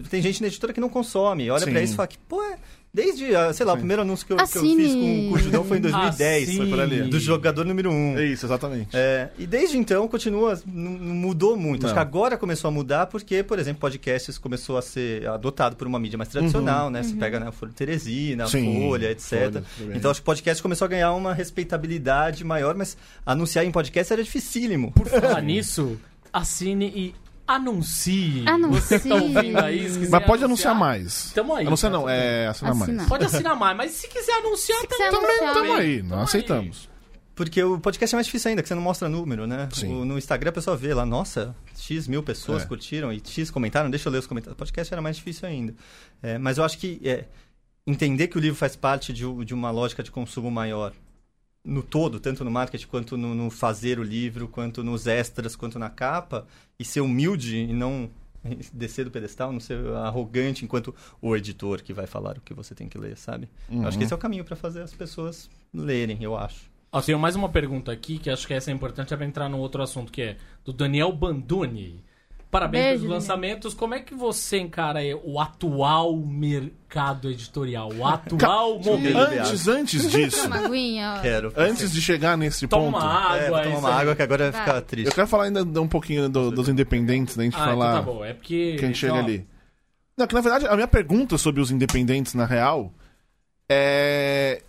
[0.10, 1.52] tem gente na editora que não consome.
[1.52, 2.58] Olha pra isso e fala que, pô, é,
[2.94, 5.40] desde, ah, sei lá, o primeiro anúncio que eu, que eu fiz com, com o
[5.40, 6.44] judão foi em 2010.
[6.44, 6.58] Assine.
[6.58, 7.02] Foi por ali.
[7.04, 8.18] Do jogador número um.
[8.18, 8.90] É isso, exatamente.
[8.94, 11.86] É, e desde então continua, não, mudou muito.
[11.86, 12.02] Acho Não.
[12.02, 16.00] que agora começou a mudar porque, por exemplo, podcasts começou a ser adotado por uma
[16.00, 17.04] mídia mais tradicional, né?
[17.04, 18.52] Você pega né, o Foro de Teresina, a Uhum.
[18.52, 19.64] Sim, Folha, etc.
[19.64, 23.72] Folha, então acho que o podcast começou a ganhar uma respeitabilidade maior, mas anunciar em
[23.72, 24.92] podcast era dificílimo.
[24.92, 25.98] Por falar nisso,
[26.34, 27.16] assine e
[27.56, 28.44] anuncie.
[28.48, 29.00] Anuncie.
[29.00, 31.32] Você tá ouvindo aí, se quiser Mas pode anunciar mais.
[31.34, 31.68] Tamo aí.
[31.68, 32.90] Anunciar tá não, é assinar mais.
[32.90, 33.08] Assinar.
[33.08, 35.54] Pode assinar mais, mas se quiser anunciar, tamo, quiser tamo, anunciar.
[35.54, 36.90] Tamo aí, Tamo aceitamos.
[37.36, 39.70] Porque o podcast é mais difícil ainda, que você não mostra número, né?
[39.72, 39.94] Sim.
[40.02, 42.66] O- no Instagram a pessoa vê lá, nossa, X mil pessoas É.
[42.66, 44.56] curtiram e X comentaram, deixa eu ler os comentários.
[44.56, 45.74] O podcast era mais difícil ainda.
[46.22, 47.26] É, mas eu acho que é,
[47.88, 50.92] entender que o livro faz parte de, u- de uma lógica de consumo maior
[51.64, 55.78] no todo, tanto no marketing quanto no, no fazer o livro, quanto nos extras, quanto
[55.78, 56.48] na capa,
[56.80, 58.10] e ser humilde e não
[58.74, 62.74] descer do pedestal, não ser arrogante enquanto o editor que vai falar o que você
[62.74, 63.50] tem que ler, sabe?
[63.70, 66.70] Eu acho que esse é o caminho para fazer as pessoas lerem, eu acho.
[66.92, 69.48] Ó, tenho mais uma pergunta aqui, que acho que essa é importante, é pra entrar
[69.48, 72.04] no outro assunto, que é do Daniel Banduni.
[72.52, 73.74] Parabéns Beijo, pelos lançamentos.
[73.76, 77.90] Como é que você encara aí o atual mercado editorial?
[77.94, 79.18] O atual momento?
[79.20, 81.22] Antes, antes disso, Uma aguinha, ó.
[81.22, 81.54] Quero.
[81.56, 83.62] antes de chegar nesse Toma ponto, água.
[83.64, 84.02] É, isso uma aí.
[84.02, 85.08] água que agora vai ficar triste.
[85.08, 87.44] eu quero falar ainda um pouquinho do- dos independentes, né?
[87.44, 88.26] A gente Ah, então falar tá bom.
[88.26, 88.78] É porque...
[88.80, 89.48] que a gente chega ó, ali.
[90.18, 92.92] Não, que na verdade a minha pergunta sobre os independentes, na real,
[93.70, 94.64] é.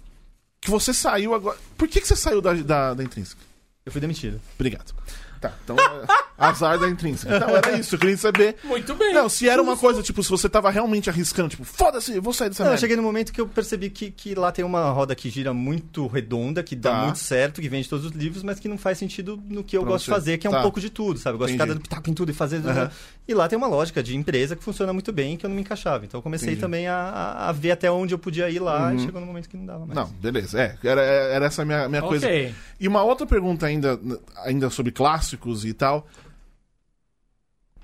[0.60, 1.56] Que você saiu agora.
[1.78, 3.40] Por que, que você saiu da, da, da Intrínseca?
[3.86, 4.38] Eu fui demitido.
[4.56, 4.92] Obrigado.
[5.40, 5.74] Tá, então.
[5.76, 6.04] é,
[6.36, 7.34] azar da Intrínseca.
[7.36, 8.56] Então era isso, eu queria saber.
[8.62, 9.14] Muito bem.
[9.14, 12.32] Não, se era uma coisa, tipo, se você tava realmente arriscando, tipo, foda-se, eu vou
[12.34, 12.80] sair dessa Não, eu merda.
[12.80, 16.06] cheguei no momento que eu percebi que, que lá tem uma roda que gira muito
[16.06, 17.02] redonda, que dá Tá.
[17.04, 19.80] muito certo, que vende todos os livros, mas que não faz sentido no que eu
[19.82, 20.10] Pra gosto você.
[20.10, 20.62] de fazer, que é um Tá.
[20.62, 21.34] pouco de tudo, sabe?
[21.36, 21.68] Eu gosto de Entendi.
[21.70, 22.56] ficar dando pitaco em tudo e fazer.
[22.66, 22.90] Aham.
[23.26, 25.62] E lá tem uma lógica de empresa que funciona muito bem que eu não me
[25.62, 26.04] encaixava.
[26.04, 26.60] Então eu comecei Entendi.
[26.60, 28.96] também a, a- a ver até onde eu podia ir lá Uhum.
[28.96, 29.94] e chegou no momento que não dava mais.
[29.94, 30.60] Não, beleza.
[30.60, 32.26] É, era, era essa a minha, minha coisa.
[32.26, 32.54] Ok.
[32.80, 33.98] E uma outra pergunta ainda,
[34.44, 35.29] ainda sobre clássicos
[35.68, 36.06] e tal.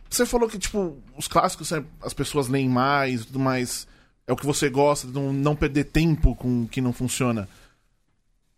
[0.09, 3.87] Você falou que, tipo, os clássicos é, as pessoas leem mais e tudo mais.
[4.27, 7.49] É o que você gosta, de não, não perder tempo com o que não funciona.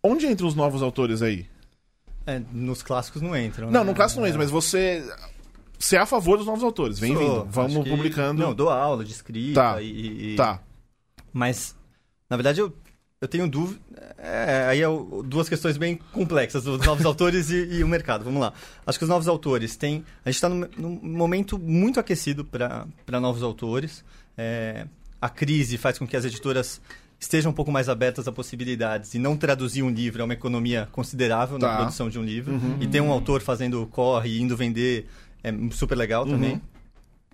[0.03, 1.47] Onde entram os novos autores aí?
[2.25, 3.69] É, nos clássicos não entram.
[3.69, 3.89] Não, né?
[3.89, 5.03] no clássico não entra, mas você.
[5.77, 6.99] Você é a favor dos novos autores.
[6.99, 7.51] Vem Sou, vindo.
[7.51, 8.41] Vamos que- publicando.
[8.41, 10.61] Não, dou aula de escrita Tá, e, e- Tá.
[11.31, 11.75] Mas,
[12.29, 12.73] na verdade, eu
[13.21, 13.79] eu tenho dúvida.
[14.17, 14.87] É, aí é
[15.25, 18.23] duas questões bem complexas, os novos autores e, e o mercado.
[18.23, 18.53] Vamos lá.
[18.85, 20.03] Acho que os novos autores têm.
[20.23, 24.03] A gente está num, num momento muito aquecido para novos autores.
[24.37, 24.87] É,
[25.21, 26.81] a crise faz com que as editoras
[27.19, 30.87] estejam um pouco mais abertas a possibilidades e não traduzir um livro é uma economia
[30.91, 31.67] considerável Tá.
[31.71, 32.57] na produção de um livro.
[32.79, 35.07] E ter um autor fazendo corre e indo vender
[35.43, 36.61] é super legal também.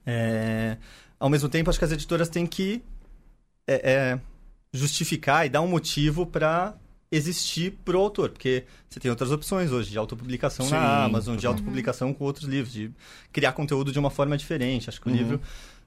[0.06, 0.78] É,
[1.20, 2.84] ao mesmo tempo, acho que as editoras têm que
[3.68, 4.20] é, é,
[4.76, 6.76] justificar e dar um motivo para
[7.12, 11.48] existir pro autor, porque você tem outras opções hoje de autopublicação Sim, na Amazon, de
[11.48, 12.92] autopublicação com outros livros, de
[13.32, 14.90] criar conteúdo de uma forma diferente.
[14.90, 15.40] Acho que o livro,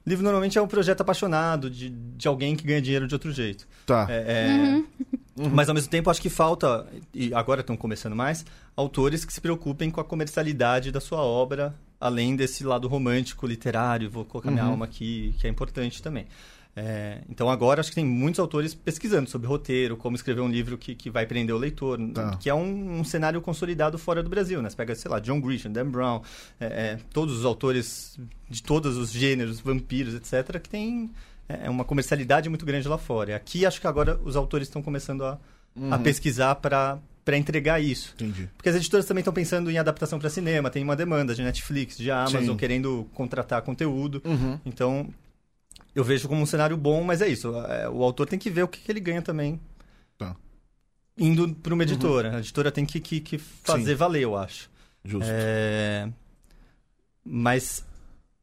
[0.05, 3.67] livro normalmente é um projeto apaixonado de, de alguém que ganha dinheiro de outro jeito.
[3.85, 4.07] Tá.
[4.09, 4.83] É,
[5.37, 9.31] é, Mas ao mesmo tempo acho que falta, e agora estão começando mais, autores que
[9.31, 14.51] se preocupem com a comercialidade da sua obra, além desse lado romântico, literário, vou colocar
[14.51, 16.27] minha alma aqui, que é importante também.
[16.75, 20.77] É, então agora acho que tem muitos autores pesquisando sobre roteiro, como escrever um livro
[20.77, 22.37] que, que vai prender o leitor, Tá.
[22.37, 24.69] que é um, um cenário consolidado fora do Brasil, né?
[24.69, 26.21] Você pega, sei lá, John Grisham, Dan Brown,
[26.59, 28.17] é, é, todos os autores
[28.49, 31.09] de todos os gêneros, vampiros, etc., que tem
[31.49, 33.31] é, uma comercialidade muito grande lá fora.
[33.31, 35.37] E Aqui acho que agora os autores estão começando a,
[35.91, 38.13] a pesquisar para para entregar isso.
[38.15, 38.49] Entendi.
[38.57, 41.95] Porque as editoras também estão pensando em adaptação para cinema, tem uma demanda de Netflix,
[41.95, 42.57] de Amazon, Sim.
[42.57, 44.19] querendo contratar conteúdo.
[44.25, 44.57] Uhum.
[44.65, 45.07] Então,
[45.99, 47.53] eu vejo como um cenário bom, mas é isso.
[47.67, 49.59] é, O autor tem que ver o que, que ele ganha também.
[50.17, 50.35] Tá.
[51.17, 52.37] Indo para uma editora.
[52.37, 53.95] A editora tem que, que, que fazer Sim.
[53.95, 54.69] valer, eu acho.
[55.03, 55.29] Justo.
[55.31, 56.09] É,
[57.23, 57.85] Mas,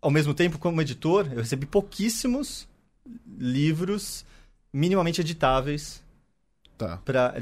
[0.01, 2.69] ao mesmo tempo, como editor, eu recebi pouquíssimos
[3.39, 4.25] livros
[4.73, 6.03] minimamente editáveis.
[6.77, 6.99] Tá.
[6.99, 7.35] Pra...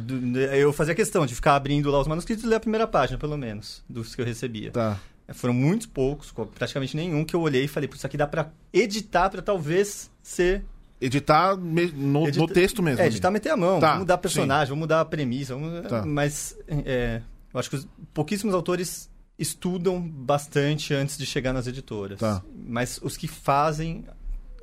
[0.53, 3.37] Eu fazia questão de ficar abrindo lá os manuscritos e ler a primeira página, pelo
[3.37, 4.71] menos, dos que eu recebia.
[4.71, 5.01] Tá.
[5.33, 8.27] Foram muitos poucos, co- praticamente nenhum, que eu olhei e falei, "Putz, isso aqui dá
[8.27, 10.63] pra editar pra talvez ser...
[11.01, 11.81] Editar no,
[12.29, 13.03] Edita- no texto mesmo.
[13.03, 16.05] É, editar, meter a mão, Tá, mudar personagem, vamos mudar a premissa, vamos- Tá.
[16.05, 17.21] mas é,
[17.53, 22.21] eu acho que os- pouquíssimos autores estudam bastante antes de chegar nas editoras.
[22.21, 22.43] Tá.
[22.55, 24.05] Mas os que fazem,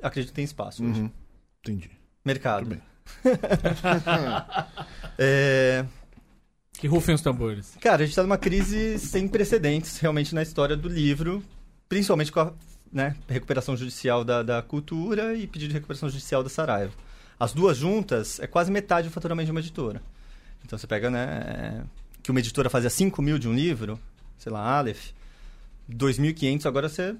[0.02, 1.00] acredito que tem espaço hoje.
[1.02, 1.10] Uhum.
[1.60, 1.90] Entendi.
[2.24, 2.64] Mercado.
[2.64, 2.82] Tudo bem.
[5.18, 5.84] É,
[6.82, 7.76] Que rufem os tambores.
[7.80, 11.40] Cara, a gente tá numa crise sem precedentes realmente na história do livro,
[11.88, 12.52] principalmente com a
[12.92, 16.92] né, recuperação judicial da, da cultura e pedido de recuperação judicial da Saraiva.
[17.38, 20.02] As duas juntas é quase metade do faturamento de uma editora.
[20.64, 21.84] Então você pega, né,
[22.20, 23.96] que uma editora fazia 5 mil de um livro,
[24.36, 25.10] sei lá, Aleph,
[25.88, 27.14] 2.500, agora você,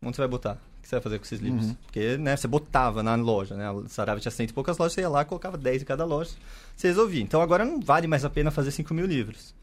[0.00, 0.58] onde você vai botar?
[0.88, 1.66] Que você vai fazer com esses livros?
[1.66, 1.76] Uhum.
[1.84, 5.02] Porque, né, você botava na loja, né, a Saraiva tinha cento e poucas lojas, você
[5.02, 6.30] ia lá, colocava 10 em cada loja,
[6.74, 7.22] você resolvia.
[7.22, 9.54] Então agora não vale mais a pena fazer 5 mil livros.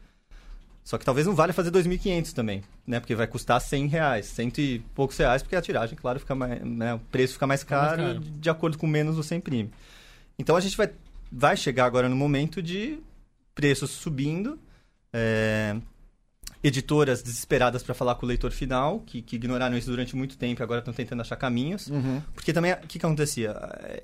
[0.84, 3.00] Só que talvez não valha fazer 2.500 também, né?
[3.00, 6.62] Porque vai custar 100 reais, cento e poucos reais, porque a tiragem, claro, fica mais,
[6.62, 6.94] né?
[6.94, 8.20] o preço fica mais mais caro, caro.
[8.20, 9.72] de acordo com menos você imprime.
[10.38, 10.88] Então a gente vai,
[11.32, 13.00] vai chegar agora no momento de
[13.52, 14.60] preços subindo,
[15.12, 15.74] é,
[16.62, 20.60] editoras desesperadas para falar com o leitor final, que, que ignoraram isso durante muito tempo
[20.60, 21.88] e agora estão tentando achar caminhos.
[21.88, 22.22] Uhum.
[22.34, 23.50] Porque também, o que, que acontecia?
[23.80, 24.02] É,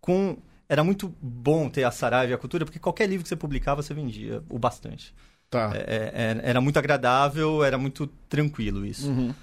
[0.00, 0.36] Com,
[0.68, 3.82] era muito bom ter a Saraiva e a cultura, porque qualquer livro que você publicava,
[3.82, 5.14] você vendia o bastante.
[5.50, 5.70] Tá.
[5.74, 9.10] É, é, era muito agradável, era muito tranquilo isso.
[9.10, 9.34] Uhum.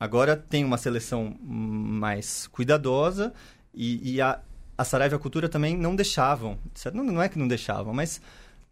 [0.00, 3.34] Agora tem uma seleção mais cuidadosa
[3.74, 4.40] e, e a,
[4.78, 6.56] a Saraiva e a Cultura também não deixavam,
[6.94, 8.20] não, não é que não deixavam, mas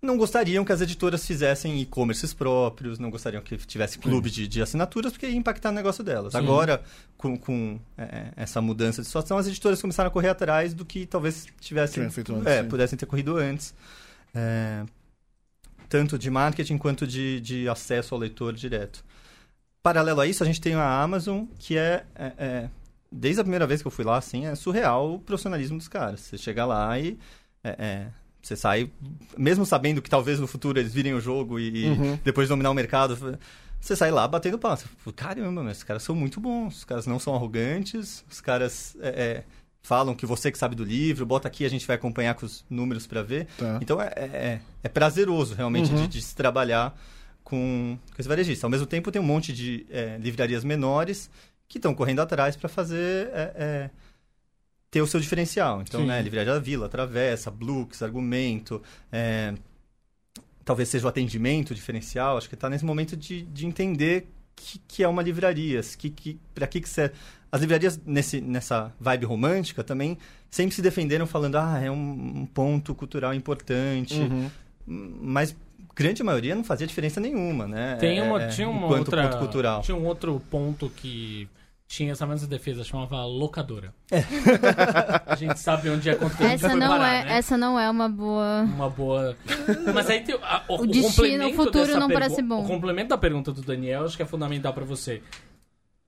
[0.00, 4.62] não gostariam que as editoras fizessem e-commerces próprios, não gostariam que tivesse clube de, de
[4.62, 6.32] assinaturas, porque ia impactar no negócio delas.
[6.32, 6.38] Sim.
[6.38, 6.82] Agora,
[7.16, 11.06] com, com, é, essa mudança de situação, as editoras começaram a correr atrás do que
[11.06, 12.68] talvez tivessem, antes, é, sim.
[12.68, 13.74] pudessem ter corrido antes.
[14.34, 14.84] É,
[15.88, 19.04] tanto de marketing quanto de, de acesso ao leitor direto.
[19.82, 22.70] Paralelo a isso, a gente tem a Amazon, que é, é- é-
[23.10, 26.20] desde a primeira vez que eu fui lá, assim, é surreal o profissionalismo dos caras.
[26.20, 27.16] Você chega lá e
[27.62, 28.06] é, é,
[28.46, 28.90] você sai,
[29.36, 32.18] mesmo sabendo que talvez no futuro eles virem o jogo e, Uhum.
[32.24, 33.16] depois dominar o mercado,
[33.80, 34.76] você sai lá batendo palma.
[34.76, 38.96] Você Caramba, mas esses caras são muito bons, os caras não são arrogantes, os caras
[39.00, 39.44] é, é,
[39.82, 42.64] falam que você que sabe do livro, bota aqui, a gente vai acompanhar com os
[42.70, 43.46] números para ver.
[43.58, 43.78] Tá.
[43.82, 46.02] Então é, é, é prazeroso realmente Uhum.
[46.02, 46.96] de, de se trabalhar
[47.44, 48.66] com, com esse varejista.
[48.66, 51.30] Ao mesmo tempo tem um monte de é, livrarias menores
[51.68, 53.90] que estão correndo atrás para fazer é, é,
[54.96, 55.82] ter o seu diferencial.
[55.82, 56.06] Então, Sim.
[56.06, 58.82] né, Livraria da Vila, Travessa, Blux, Argumento,
[59.12, 59.52] é,
[60.64, 62.38] talvez seja o atendimento diferencial.
[62.38, 66.40] Acho que está nesse momento de, de entender que, que é uma livraria, que, que,
[66.54, 67.12] para que que você...
[67.52, 70.16] As livrarias nesse, nessa vibe romântica também
[70.50, 74.50] sempre se defenderam falando ah, é um, um ponto cultural importante, Uhum.
[74.86, 75.54] mas
[75.94, 77.96] grande maioria não fazia diferença nenhuma, né?
[77.96, 79.82] Tem uma, É, tinha uma outra, ponto cultural.
[79.82, 81.48] Tinha um outro ponto que
[81.88, 83.94] tinha essa mesma defesa, chamava locadora.
[85.26, 87.32] a gente sabe onde é quanto tempo Essa não, parar, é, né?
[87.38, 88.62] essa não é uma boa.
[88.62, 89.36] Uma boa.
[89.94, 92.64] Mas aí tem a- o, O destino, complemento o futuro não pergu- parece bom.
[92.64, 95.22] O complemento da pergunta do Daniel acho que é fundamental pra você.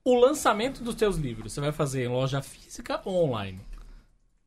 [0.03, 3.59] O lançamento dos teus livros, você vai fazer em loja física ou online?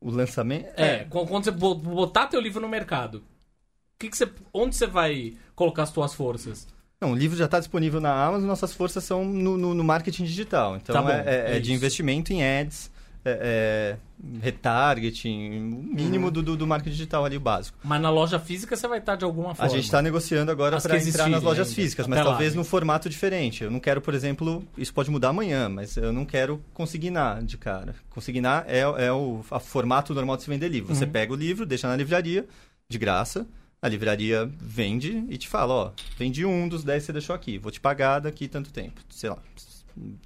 [0.00, 0.66] O lançamento.
[0.76, 4.74] É, quando quando você bo- botar teu livro no mercado, o que que você, onde
[4.74, 6.66] você vai colocar as tuas forças?
[7.02, 10.24] Não, o livro já está disponível na Amazon, nossas forças são no, no- no marketing
[10.24, 10.76] digital.
[10.76, 12.90] Então Tá bom, é, é- é é de investimento em ads,
[13.24, 17.76] é, é retargeting, o mínimo do, do, do marketing digital ali, o básico.
[17.82, 19.70] Mas na loja física você vai estar de alguma A forma.
[19.74, 22.58] gente está negociando agora para entrar nas lojas ainda, físicas, até mas lá, talvez né?
[22.58, 23.64] num formato diferente.
[23.64, 27.56] Eu não quero, por exemplo, isso pode mudar amanhã, mas eu não quero consignar de
[27.56, 27.94] cara.
[28.10, 30.94] Consignar é, é o a formato normal de se vender livro.
[30.94, 31.10] Você Uhum.
[31.10, 32.46] pega o livro, deixa na livraria,
[32.88, 33.46] de graça,
[33.82, 37.58] a livraria vende e te fala, ó, vendi um dos 10 que você deixou aqui,
[37.58, 39.38] vou te pagar daqui tanto tempo, sei lá,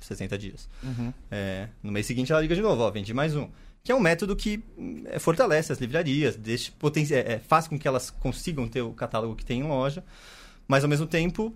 [0.01, 0.69] 60 dias.
[0.83, 1.13] Uhum.
[1.31, 3.49] É, no mês seguinte ela liga de novo, ó, vendi mais um.
[3.83, 7.67] Que é um método que hum, é, fortalece as livrarias, deixa, poten- é, é, faz
[7.67, 10.05] com que elas consigam ter o catálogo que tem em loja,
[10.69, 11.55] mas ao mesmo tempo,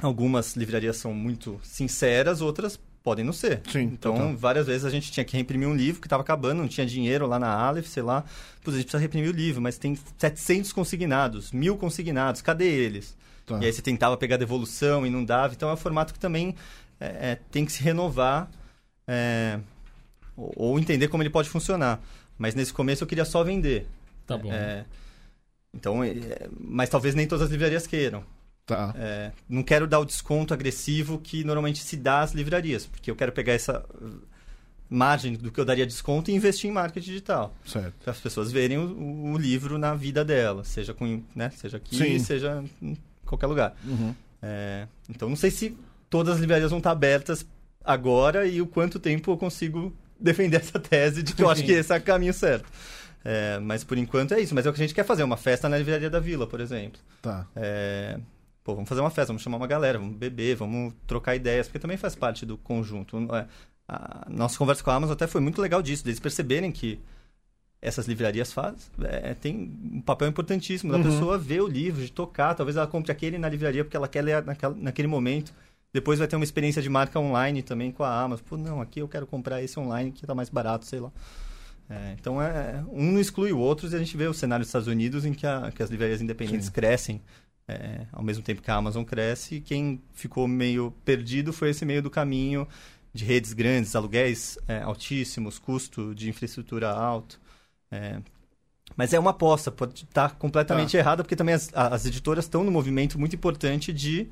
[0.00, 3.62] algumas livrarias são muito sinceras, outras podem não ser.
[3.70, 4.36] Sim, Então, total.
[4.36, 7.24] várias vezes a gente tinha que reimprimir um livro que estava acabando, não tinha dinheiro
[7.24, 8.24] lá na Aleph, sei lá.
[8.64, 13.16] Putz, a gente precisa reimprimir o livro, mas tem 700 consignados, mil consignados, cadê eles?
[13.46, 13.60] Tá.
[13.62, 15.54] E aí você tentava pegar devolução e não dava.
[15.54, 16.56] Então é um formato que também
[16.98, 18.50] é, é, tem que se renovar
[19.06, 19.60] é,
[20.36, 22.00] ou, ou entender como ele pode funcionar.
[22.36, 23.86] Mas nesse começo eu queria só vender.
[24.26, 24.52] Tá bom.
[24.52, 24.84] É,
[25.72, 26.12] então, é,
[26.58, 28.24] mas talvez nem todas as livrarias queiram.
[28.66, 28.92] Tá.
[28.98, 33.14] É, não quero dar o desconto agressivo que normalmente se dá às livrarias, porque eu
[33.14, 34.20] quero pegar essa uh,
[34.90, 37.54] margem do que eu daria desconto e investir em marketing digital.
[38.02, 41.96] Para as pessoas verem o, o livro na vida delas, seja, com, né, seja aqui,
[41.96, 42.18] Sim.
[42.18, 43.76] seja em qualquer lugar.
[43.84, 44.12] Uhum.
[44.42, 45.78] É, então, não sei se
[46.10, 47.46] todas as livrarias vão estar abertas
[47.84, 51.70] agora e o quanto tempo eu consigo defender essa tese de que eu acho que
[51.70, 52.66] esse é o caminho certo.
[53.24, 54.54] É, mas por enquanto é isso.
[54.54, 56.60] Mas é o que a gente quer fazer, uma festa na livraria da Vila, por
[56.60, 57.00] exemplo.
[57.20, 57.46] Tá.
[57.56, 58.18] É,
[58.66, 61.78] pô, vamos fazer uma festa, vamos chamar uma galera, vamos beber, vamos trocar ideias, porque
[61.78, 63.16] também faz parte do conjunto.
[63.32, 63.46] É,
[63.88, 66.98] a nossa conversa com a Amazon até foi muito legal disso, deles perceberem que
[67.80, 71.04] essas livrarias fazem, é, tem um papel importantíssimo da Uhum.
[71.04, 74.22] pessoa ver o livro, de tocar, talvez ela compre aquele na livraria porque ela quer
[74.22, 75.52] ler naquela, naquele momento.
[75.92, 78.44] Depois vai ter uma experiência de marca online também com a Amazon.
[78.48, 81.12] Pô, não, aqui eu quero comprar esse online que tá mais barato, sei lá.
[81.88, 84.68] É, então, é, um não exclui o outro e a gente vê o cenário dos
[84.68, 86.72] Estados Unidos em que, a- que as livrarias independentes Sim.
[86.72, 87.22] crescem
[87.68, 89.60] é, ao mesmo tempo que a Amazon cresce.
[89.60, 92.66] Quem ficou meio perdido foi esse meio do caminho
[93.12, 97.40] de redes grandes, aluguéis é, altíssimos, custo de infraestrutura alto.
[97.90, 98.20] É,
[98.94, 102.70] mas é uma aposta, pode estar completamente errada, porque também as, as editoras estão num
[102.70, 104.28] movimento muito importante de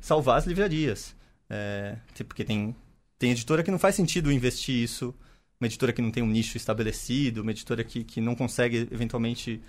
[0.00, 1.14] salvar as livrarias.
[1.48, 1.96] É,
[2.26, 2.74] porque tem,
[3.18, 5.14] tem editora que não faz sentido investir isso,
[5.60, 9.60] uma editora que não tem um nicho estabelecido, uma editora que, que não consegue, eventualmente,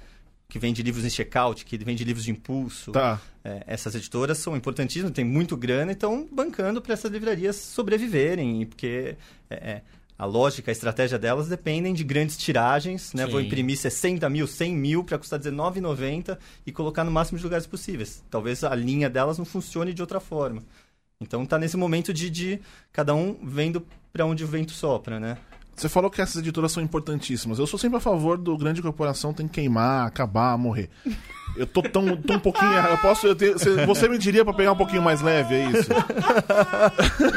[0.47, 2.91] que vende livros em checkout, que vende livros de impulso.
[2.91, 3.19] Tá.
[3.43, 8.65] É, essas editoras são importantíssimas, têm muito grana e estão bancando para essas livrarias sobreviverem,
[8.65, 9.15] porque
[9.49, 9.81] é, é,
[10.17, 13.27] a lógica, a estratégia delas dependem de grandes tiragens, né?
[13.27, 17.67] Vou imprimir 60 mil, 100 mil para custar R$19,90 e colocar no máximo de lugares
[17.67, 18.23] possíveis.
[18.29, 20.63] Talvez a linha delas não funcione de outra forma.
[21.19, 22.59] Então está nesse momento de, de
[22.91, 25.37] cada um vendo para onde o vento sopra, né?
[25.76, 27.59] Você falou que essas editoras são importantíssimas.
[27.59, 30.89] Eu sou sempre a favor do grande corporação tem que queimar, acabar, morrer.
[31.57, 32.71] Eu tô tão, tão um pouquinho.
[32.71, 33.28] Eu posso.
[33.28, 35.89] eu tenho- você- me diria pra pegar um pouquinho mais leve, é isso?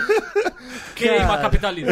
[0.95, 1.91] Queima capitalismo.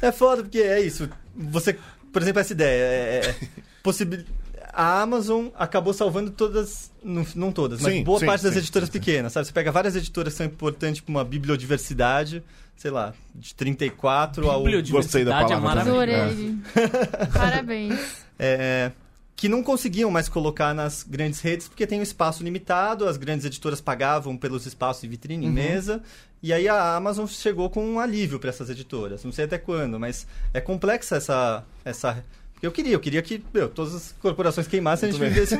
[0.00, 1.08] É foda, porque é isso.
[1.36, 1.78] Você,
[2.12, 2.82] por exemplo, essa ideia.
[2.82, 3.34] É, é,
[3.82, 4.24] possibil...
[4.76, 8.58] A Amazon acabou salvando todas, não, não todas, mas Sim, boa sim, parte das sim,
[8.58, 8.98] editoras sim, sim.
[8.98, 9.46] pequenas, sabe?
[9.46, 12.42] Você pega várias editoras que são importantes para uma bibliodiversidade,
[12.76, 14.62] sei lá, de 34 ao...
[14.90, 16.00] Gostei da é palavra maravilhoso.
[16.00, 16.58] Adorei.
[17.32, 18.24] Parabéns.
[18.38, 18.90] É,
[19.36, 23.44] que não conseguiam mais colocar nas grandes redes porque tem um espaço limitado, as grandes
[23.44, 25.52] editoras pagavam pelos espaços em vitrine, Uhum.
[25.52, 26.02] mesa,
[26.42, 29.24] e aí a Amazon chegou com um alívio para essas editoras.
[29.24, 32.22] Não sei até quando, mas é complexa essa essa
[32.62, 35.44] eu queria, eu queria que meu, todas as corporações queimassem e a gente Muito bem.
[35.44, 35.56] vivesse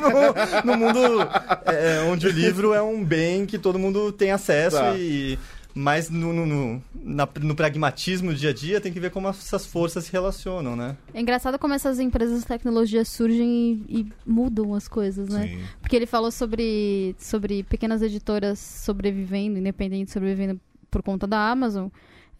[0.63, 0.99] no, no mundo
[1.67, 4.95] é, onde o livro é um bem que todo mundo tem acesso Tá.
[4.97, 5.37] e
[5.75, 9.27] mas no, no, no, na- no pragmatismo do dia a dia tem que ver como
[9.27, 10.95] essas forças se relacionam, né?
[11.13, 15.47] É engraçado como essas empresas de tecnologia surgem e, e mudam as coisas, né?
[15.47, 15.59] Sim.
[15.81, 20.59] Porque ele falou sobre, sobre pequenas editoras sobrevivendo, independentes sobrevivendo
[20.89, 21.89] por conta da Amazon.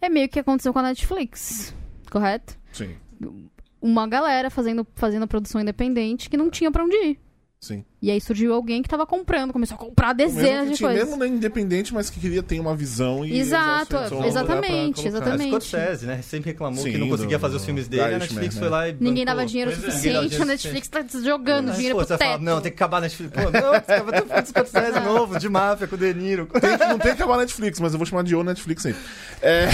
[0.00, 1.74] É meio que aconteceu com a Netflix,
[2.10, 2.56] correto?
[2.72, 2.94] Sim.
[3.80, 7.18] Uma galera fazendo, fazendo produção independente que não tinha pra onde ir.
[7.66, 7.84] Sim.
[8.00, 11.04] E aí surgiu alguém que tava comprando, começou a comprar dezenas de tinha, coisas.
[11.08, 15.42] mesmo né, independente, mas que queria ter uma visão e Exato, pra exatamente, exatamente.
[15.44, 16.22] É, Scorsese, né?
[16.22, 18.60] Sempre reclamou Sim, que não conseguia do- fazer os filmes dele, a Netflix né?
[18.60, 18.92] foi lá e.
[18.92, 19.24] Ninguém bancou.
[19.24, 19.86] dava dinheiro Pois é.
[19.90, 22.42] suficiente, Ninguém dava a Netflix tá jogando Mas, dinheiro pô, pro você fala, teto.
[22.44, 23.32] não, tem que acabar a Netflix.
[23.34, 26.46] Pô, não, ter um filme Scorsese novo, de máfia, com o De Niro.
[26.60, 29.00] Tem não tem que acabar a Netflix, mas eu vou chamar de O Netflix sempre.
[29.42, 29.66] É.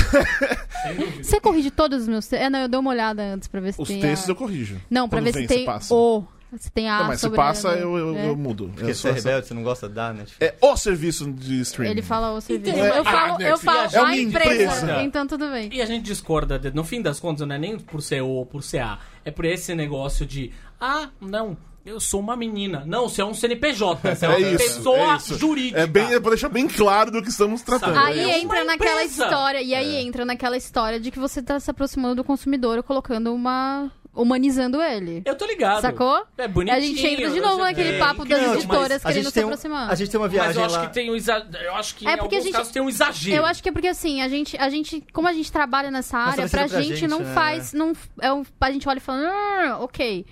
[1.22, 2.46] Você corrige todos os meus textos?
[2.46, 4.32] É, não, eu dei uma olhada antes pra ver se os tem textos a...
[4.32, 4.80] eu corrijo.
[4.90, 6.24] Não, pra Quando ver vem, se tem o...
[6.58, 8.28] Se tem a não, mas se passa, eu, eu, é.
[8.28, 8.68] eu mudo.
[8.68, 10.36] Porque Eu você sou é essa- rebelde, você não gosta da Netflix.
[10.40, 11.90] É o serviço de streaming.
[11.92, 12.76] Ele fala o serviço.
[12.76, 15.02] Então, eu a falo, eu falo é a uma empresa, empresa.
[15.02, 15.70] então tudo bem.
[15.72, 18.28] E a gente discorda, de- no fim das contas, não é nem por ser O
[18.28, 18.98] ou por ser A.
[19.24, 22.84] É por esse negócio de, ah, não, eu sou uma menina.
[22.86, 25.38] Não, você é um CNPJ, você é, É uma isso, pessoa é isso.
[25.38, 25.80] jurídica.
[25.80, 27.98] É bem, é pra deixar bem claro do que estamos tratando.
[27.98, 29.24] Aí É entra naquela empresa.
[29.24, 33.32] história, e aí entra naquela história de que você tá se aproximando do consumidor, colocando
[33.34, 33.90] uma...
[34.14, 35.22] humanizando ele.
[35.24, 35.80] Eu tô ligado.
[35.80, 36.24] Sacou?
[36.36, 36.76] É bonitinho.
[36.76, 39.90] A gente entra de novo naquele é papo das editoras mas- querendo se um- aproximar.
[39.90, 40.86] A gente tem uma Mas viagem eu acho lá.
[40.86, 41.46] que tem um exa...
[41.64, 43.36] Eu acho que É em porque a gente- casos tem um exagero.
[43.36, 46.16] Eu acho que é porque assim, a gente, a gente, como a gente trabalha nessa
[46.18, 47.34] Mas área, talvez pra pra gente, gente, não né?
[47.34, 50.26] faz, não é um, a gente olha e fala, "Ah, ok.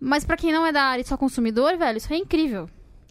[0.00, 2.68] Mas pra quem não é da área e só consumidor, velho, isso é incrível.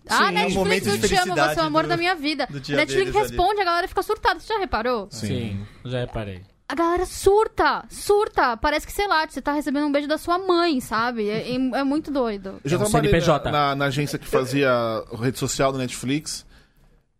[0.09, 1.97] ah, Sim, é um Netflix, momento eu te amo, você é o amor do- da
[1.97, 2.47] minha vida.
[2.49, 3.27] Netflix deles ali.
[3.27, 4.39] responde, a galera fica surtada.
[4.39, 5.07] Você já reparou?
[5.11, 6.41] Sim, já reparei.
[6.71, 8.55] A galera surta, surta.
[8.55, 11.27] Parece que, sei lá, você tá recebendo um beijo da sua mãe, sabe?
[11.27, 12.59] É, é- é muito doido.
[12.63, 14.71] Eu já É um trabalhei na, na- na agência que fazia
[15.19, 16.45] rede social da Netflix.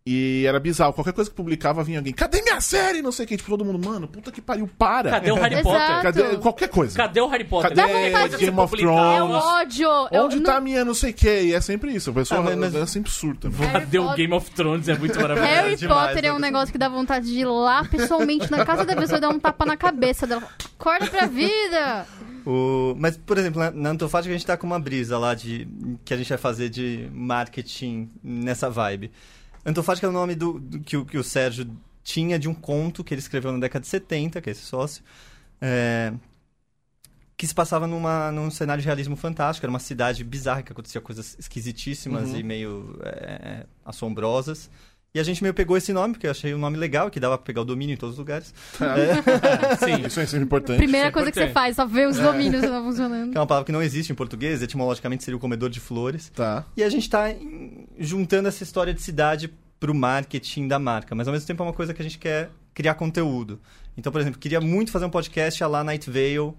[0.06, 0.94] E era bizarro.
[0.94, 2.12] Qualquer coisa que publicava, vinha alguém.
[2.12, 3.02] Cadê minha série?
[3.02, 3.36] Não sei o que.
[3.36, 5.10] Tipo, todo mundo, mano, puta que pariu, para.
[5.10, 5.62] Cadê o Harry.
[5.62, 6.02] Potter?
[6.02, 6.96] Cadê qualquer coisa?
[6.96, 7.74] Cadê o Harry Potter?
[7.74, 9.18] Cadê que Game of Thrones?
[9.18, 9.88] É o ódio.
[10.10, 11.42] eu Onde não- tá a minha não sei o que?
[11.42, 12.10] E é sempre isso.
[12.10, 13.50] A pessoa Ah, mas- é sempre surta.
[13.72, 14.88] Cadê o Game of Thrones?
[14.88, 15.52] É muito maravilhoso.
[15.54, 16.46] Harry demais, Potter é um né?
[16.48, 19.38] negócio que dá vontade de ir lá pessoalmente na casa da pessoa e dar um
[19.38, 20.42] tapa na cabeça dela.
[20.78, 22.06] Acorda pra vida!
[22.46, 22.94] O...
[22.98, 25.68] Mas, por exemplo, na, na Antofágica a gente tá com uma brisa lá de
[26.06, 29.10] que a gente vai fazer de marketing nessa vibe.
[29.64, 31.70] Antofágica é o nome do, do- que, o, que o Sérgio
[32.02, 35.02] tinha de um conto que ele escreveu na década de 70, que é esse sócio,
[35.60, 36.12] é,
[37.36, 39.64] que se passava numa, num cenário de realismo fantástico.
[39.64, 42.36] Era uma cidade bizarra que acontecia coisas esquisitíssimas Uhum.
[42.36, 44.70] e meio é, assombrosas.
[45.12, 47.36] E a gente meio pegou esse nome, porque eu achei um nome legal, que dava
[47.36, 48.54] pra pegar o domínio em todos os lugares.
[49.82, 50.06] Sim.
[50.06, 50.78] Isso é sempre importante.
[50.78, 51.74] Primeira é coisa que você importante.
[51.74, 53.32] faz, só ver os domínios não funcionando.
[53.32, 56.30] Que é uma palavra que não existe em português, etimologicamente seria o comedor de flores.
[56.30, 56.64] Tá.
[56.76, 57.24] E a gente está
[57.98, 61.72] juntando essa história de cidade pro marketing da marca, mas ao mesmo tempo é uma
[61.72, 63.60] coisa que a gente quer criar conteúdo.
[63.96, 66.54] Então, por exemplo, queria muito fazer um podcast a lá Night Vale,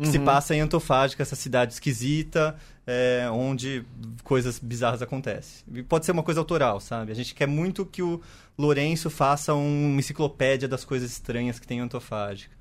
[0.00, 0.24] que se Uhum.
[0.24, 3.84] passa em Antofágica, essa cidade esquisita, é, onde
[4.22, 5.64] coisas bizarras acontecem.
[5.74, 7.10] E pode ser uma coisa autoral, sabe?
[7.12, 8.20] A gente quer muito que o
[8.58, 12.54] Lourenço faça uma enciclopédia das coisas estranhas que tem em Antofágica.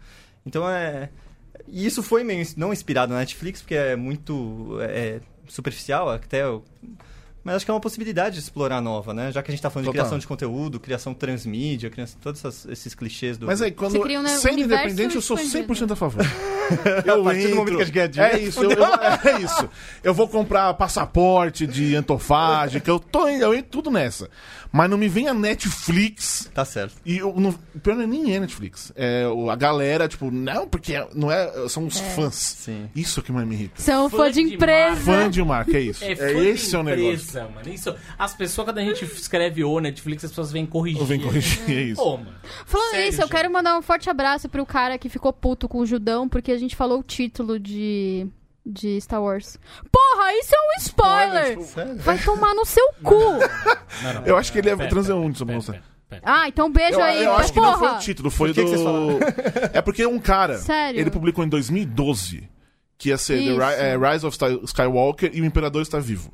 [0.46, 1.10] Então é.
[1.68, 6.44] E isso foi meio não inspirado na Netflix, porque é muito é, superficial, até.
[6.44, 6.64] eu-
[7.46, 9.32] Mas acho que é uma possibilidade de explorar nova, né?
[9.32, 10.02] Já que a gente tá falando de Total.
[10.04, 13.46] criação de conteúdo, criação transmídia, criação, todos essas- esses clichês do.
[13.46, 15.74] Mas aí, quando Você cria um sendo independente, eu sou expandido.
[15.76, 16.24] 100% a favor.
[16.66, 19.40] A Eu do entro, momento que a gente ganha dinheiro, É isso, eu, eu- é
[19.42, 19.70] isso.
[20.04, 24.28] Eu vou comprar passaporte de antofágica, eu tô eu entro tudo nessa.
[24.76, 26.96] Mas não me vem a Netflix Tá certo.
[27.06, 28.92] e eu, não, o pior não é nem é Netflix.
[28.96, 31.70] É o- a galera, tipo, não, porque não é.
[31.70, 32.36] São os fãs.
[32.36, 32.90] Sim.
[32.96, 33.82] Isso que mais me irrita.
[33.82, 35.02] São Fã fã de de empresa.
[35.02, 36.04] Fã de marca, é isso.
[36.04, 37.42] É, É, fã de esse é o negócio.
[37.54, 37.70] mano.
[37.74, 41.00] Isso, as pessoas, quando a gente escreve o Netflix, as pessoas vêm corrigir.
[41.00, 42.02] Eu venho corrigir, é isso.
[42.02, 42.32] Pô, mano.
[42.66, 43.32] Falando Sério, nisso, eu gente.
[43.36, 46.58] quero mandar um forte abraço pro cara que ficou puto com o Judão, porque a
[46.58, 48.28] gente falou o título de,
[48.66, 49.58] de Star Wars.
[49.92, 51.62] Porra, isso é um spoiler!
[51.62, 51.96] Sério?
[51.98, 53.14] Vai tomar no seu cu!
[54.04, 54.26] Não, não.
[54.26, 55.72] Eu acho que ele é Pera, transeunte, pera, moça.
[55.74, 56.22] pera, pera.
[56.26, 57.98] Ah, então beijo Eu, aí, eu acho que não foi porra!
[57.98, 58.66] o título, foi Por que do.
[58.66, 59.20] que vocês falaram?
[59.74, 60.58] é porque um cara.
[60.58, 61.00] Sério?
[61.00, 62.50] Ele publicou em 2012
[62.98, 63.40] que ia ser
[63.78, 66.32] é, Rise of Sky- Skywalker e o Imperador está vivo.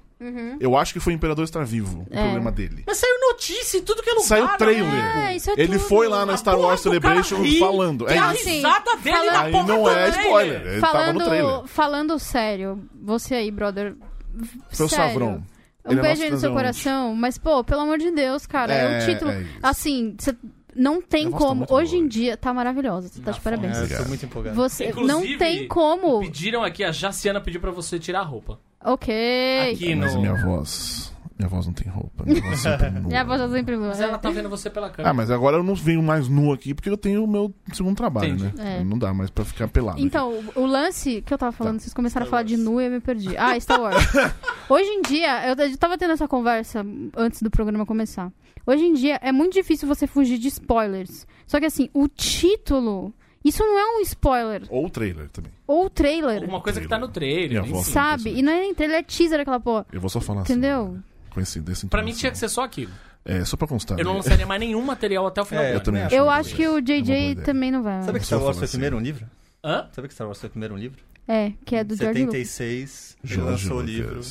[0.59, 2.21] Eu acho que foi o Imperador está vivo, o É.
[2.21, 2.83] problema dele.
[2.85, 4.27] Mas saiu notícia em tudo que é lugar.
[4.27, 4.83] Saiu trailer.
[4.91, 5.31] né?
[5.31, 5.79] É, isso é ele tudo.
[5.79, 8.07] foi lá na Star Wars Celebration ri, falando.
[8.09, 8.47] É a isso.
[8.47, 10.25] risada dele Falando- na não é trailer.
[10.25, 10.67] spoiler.
[10.67, 11.41] Ele tava no trailer.
[11.51, 13.95] Falando, falando sério, você aí, brother.
[14.71, 15.43] Seu sério, Savrão.
[15.83, 18.71] Um Ele é beijo aí no seu coração, mas, pô, pelo amor de Deus, cara,
[18.71, 19.31] é, É, um título.
[19.31, 19.49] é isso.
[19.63, 20.35] assim, você
[20.75, 21.55] não tem tá como.
[21.55, 23.73] muito Hoje boa em dia, tá maravilhosa, você tá de Na parabéns.
[23.73, 24.03] É, eu Obrigado.
[24.03, 24.55] tô muito empolgado.
[24.55, 26.19] Você Inclusive, não tem como.
[26.21, 28.59] Pediram aqui, a Jaciana pediu pra você tirar a roupa.
[28.83, 29.13] Ok.
[29.73, 30.21] Aqui Mas no...
[30.21, 31.11] minha voz.
[31.37, 32.23] Minha voz não tem roupa.
[32.23, 33.01] Minha voz sempre é nua.
[33.01, 33.87] Minha voz é sempre boa.
[33.89, 35.13] Mas ela tá vendo você pela Ah, câmera.
[35.13, 38.35] mas agora eu não venho mais nu aqui porque eu tenho o meu segundo trabalho,
[38.35, 38.55] Entendi.
[38.55, 38.79] né?
[38.79, 38.83] É.
[38.83, 39.97] Não dá mais pra ficar pelado.
[39.97, 40.05] aqui.
[40.05, 41.79] Então, o o lance que eu tava falando, Tá.
[41.81, 42.63] vocês começaram a Star falar de Wars.
[42.65, 43.35] nu e eu me perdi.
[43.37, 43.95] Ah, Star Wars.
[44.69, 46.85] Hoje em dia, eu, eu tava tendo essa conversa
[47.17, 48.31] antes do programa começar.
[48.65, 51.25] Hoje em dia, é muito difícil você fugir de spoilers.
[51.47, 54.63] Só que assim, o título Isso não é um spoiler.
[54.69, 55.51] Ou o trailer também.
[55.67, 56.41] Ou trailer.
[56.41, 57.65] Alguma coisa que tá no trailer.
[57.65, 57.93] Sei.
[57.93, 58.33] sabe.
[58.37, 59.85] E não é nem trailer, é teaser aquela porra.
[59.91, 60.53] Eu vou só falar assim.
[60.53, 60.93] Entendeu?
[60.93, 61.03] né?
[61.31, 61.87] Coincidência.
[61.87, 62.91] Pra mim tinha que ser só aquilo.
[63.23, 63.99] É, só pra constar.
[63.99, 64.17] Eu não né?
[64.17, 66.15] lançaria mais nenhum material até o final É, do Eu também acho.
[66.15, 66.69] Eu uma acho que o.
[66.69, 67.35] É uma JJ ideia.
[67.45, 68.01] também não vai.
[68.03, 68.71] Sabe que Star Wars foi assim.
[68.73, 69.25] primeiro um livro?
[69.63, 69.87] Hã?
[69.91, 71.03] Sabe que Star Wars foi primeiro um livro?
[71.27, 72.47] É, que é do George Lucas.
[72.47, 74.21] 76, ele George lançou o livro.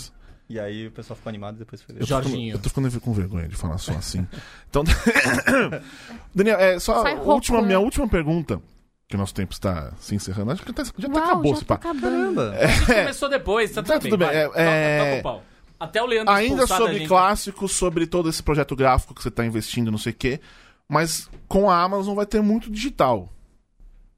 [0.50, 2.00] E aí o pessoal ficou animado e depois foi ler.
[2.02, 2.54] Eu tô, ficando, Jorginho.
[2.54, 4.26] eu tô ficando com vergonha de falar só assim.
[4.68, 4.82] Então,
[6.34, 7.66] Daniel, é, só Sai a última, né?
[7.68, 8.60] minha última pergunta,
[9.08, 10.50] que o nosso tempo está se encerrando.
[10.52, 11.78] Acho que até- já até Uau, acabou já esse tá.
[11.78, 12.50] Caramba!
[12.58, 14.10] A gente começou depois, tá tudo Tá bem.
[14.10, 14.36] tudo bem, vai.
[14.36, 15.42] é- Toca- é- toca o pau.
[15.78, 17.08] Até o Leandro Ainda sobre gente.
[17.08, 20.40] clássicos, sobre todo esse projeto gráfico que você tá investindo, não sei o quê.
[20.88, 23.32] Mas com a Amazon vai ter muito digital.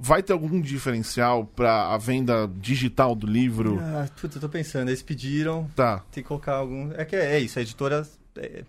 [0.05, 3.79] Vai ter algum diferencial pra a venda digital do livro?
[3.81, 6.01] Ah, puta, eu tô pensando, eles pediram, Tá.
[6.11, 6.91] tem que colocar algum.
[6.93, 8.05] É que é isso, a editora
[8.37, 8.65] é,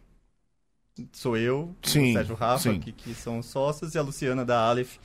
[1.12, 2.80] sou eu, Sim, o Sérgio Rafa, sim.
[2.80, 4.98] que, que são sócios, e a Luciana da Aleph,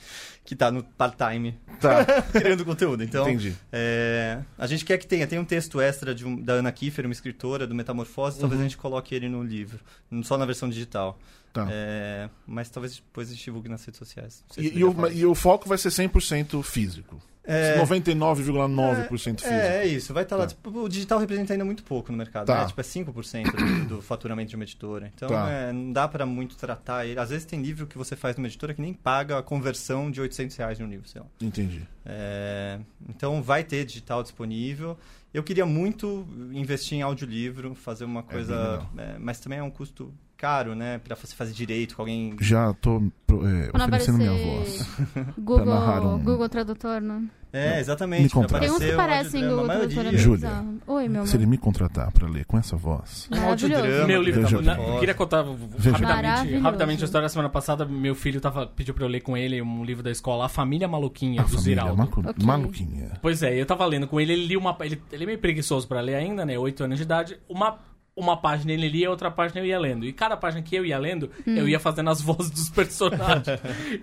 [0.45, 2.05] que tá no part-time Tá.
[2.31, 3.03] criando conteúdo.
[3.03, 3.55] Então, Entendi.
[3.71, 5.25] é, a gente quer que tenha.
[5.25, 8.65] Tem um texto extra de um- da Ana Kiefer, uma escritora do Metamorfose, talvez Uhum.
[8.67, 9.79] a gente coloque ele no livro,
[10.21, 11.17] só na versão digital.
[11.53, 11.67] Tá.
[11.71, 14.43] É, mas talvez depois a gente divulgue nas redes sociais.
[14.51, 17.21] Se E, e o, e o foco vai ser 100% físico.
[17.51, 19.47] É, 99,9% físico.
[19.51, 20.43] É, é isso, vai estar lá.
[20.43, 20.49] Tá.
[20.49, 22.61] Tipo, o digital representa ainda muito pouco no mercado, Tá.
[22.61, 22.67] né?
[22.67, 23.51] Tipo, é 5%
[23.87, 25.11] do, do faturamento de uma editora.
[25.15, 25.49] Então, Tá.
[25.49, 27.19] é, não dá pra muito tratar ele.
[27.19, 30.21] Às vezes tem livro que você faz numa editora que nem paga a conversão de
[30.21, 31.27] 800 reais de um livro, sei lá.
[31.41, 31.81] Entendi.
[32.05, 34.95] É, então, vai ter digital disponível.
[35.33, 38.87] Eu queria muito investir em audiolivro, fazer uma bem coisa...
[38.97, 40.99] é, mas também é um custo caro, né?
[40.99, 42.35] Pra você fazer direito com alguém...
[42.39, 44.87] Já tô é, oferecendo minha voz.
[45.37, 45.73] Google,
[46.15, 47.23] um- Google Tradutor, né?
[47.51, 48.29] É, Me exatamente.
[48.31, 48.63] contrata.
[48.63, 50.05] Tem uns que parecem Google Tradutor.
[50.05, 50.65] é Júlia.
[50.85, 53.27] Oi, meu Se ele me contratar pra ler com essa voz.
[53.31, 53.75] Um Maravilhoso.
[53.81, 54.07] audiodrama.
[54.07, 54.61] Meu livro bem.
[54.61, 57.85] na- queria contar Veja rapidamente, rapidamente a história da semana passada.
[57.85, 60.87] Meu filho tava, pediu pra eu ler com ele um livro da escola, A Família
[60.87, 61.97] Maluquinha, A do família Ziraldo.
[61.97, 62.45] macu- Ok.
[62.45, 63.11] maluquinha.
[63.19, 64.77] Pois é, eu tava lendo com ele, ele lia uma.
[64.81, 66.55] Ele, ele é meio preguiçoso pra ler ainda, né?
[66.59, 67.39] Oito anos de idade.
[67.49, 67.79] Uma,
[68.19, 70.05] uma página ele lia, outra página eu ia lendo.
[70.05, 73.45] E cada página que eu ia lendo, eu ia fazendo as vozes dos personagens.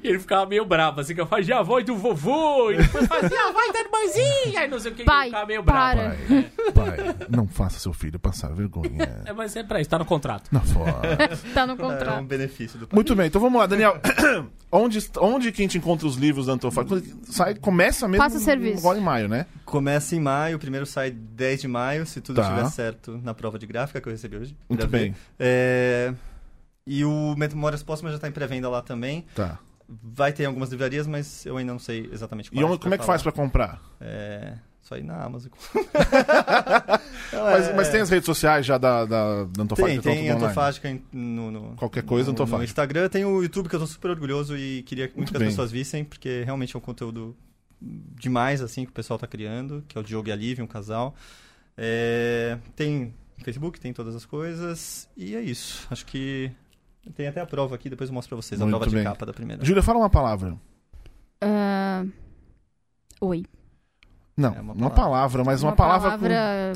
[0.03, 3.07] e ele ficava meio bravo, assim, que eu fazia a voz do vovô, e depois
[3.07, 5.63] fazia a voz da irmãzinha, e não sei o que, e ele Pai, ficava meio
[5.63, 6.01] bravo.
[6.01, 6.17] Pai,
[6.75, 9.23] pai, não faça seu filho passar vergonha.
[9.25, 10.49] É, mas é pra isso, tá no contrato.
[10.53, 10.97] Na fora.
[11.55, 12.25] Tá no É um contrato.
[12.25, 13.99] benefício do Muito bem, então vamos lá, Daniel.
[14.71, 16.89] onde, onde que a gente encontra os livros da Antofag?
[16.89, 18.79] Quando Sai, começa mesmo Faça o serviço.
[18.81, 19.47] agora em maio, né?
[19.65, 22.43] Começa em maio, o primeiro sai 10 de maio, se tudo Tá.
[22.43, 24.57] estiver certo na prova de gráfica que eu recebi hoje.
[24.69, 25.15] Muito bem.
[25.39, 26.15] É,
[26.87, 29.27] E o Memórias Póstumas já está em pré-venda lá também.
[29.35, 29.59] Tá.
[29.89, 33.05] Vai ter algumas livrarias, mas eu ainda não sei exatamente E onde, como é que
[33.05, 33.81] faz pra comprar?
[34.01, 34.55] É...
[34.83, 35.51] Só ir na Amazon.
[37.33, 39.89] Mas, mas tem as redes sociais já da, da, da Antofag?
[39.89, 40.45] Tem, tá tem online?
[40.45, 42.59] Antofágica no, no- Qualquer coisa, no, Antofágica.
[42.59, 43.09] no Instagram.
[43.09, 45.49] Tem o YouTube, que eu tô super orgulhoso e queria muito, Muito que as bem.
[45.51, 47.37] pessoas vissem, porque realmente é um conteúdo
[47.81, 50.69] demais, assim, que o pessoal tá criando, que é o Diogo e a Lívia, um
[50.69, 51.15] casal.
[51.77, 53.13] É, tem
[53.45, 55.87] Facebook, tem todas as coisas, e é isso.
[55.91, 56.51] Acho que
[57.15, 59.01] tem até a prova aqui, depois eu mostro pra vocês, a Muito prova bem.
[59.03, 59.65] de capa da primeira.
[59.65, 60.57] Júlia, fala uma palavra.
[61.41, 62.05] Ah,
[63.21, 63.45] Oi.
[64.37, 66.19] Não, É uma uma palavra, mas uma, palavra,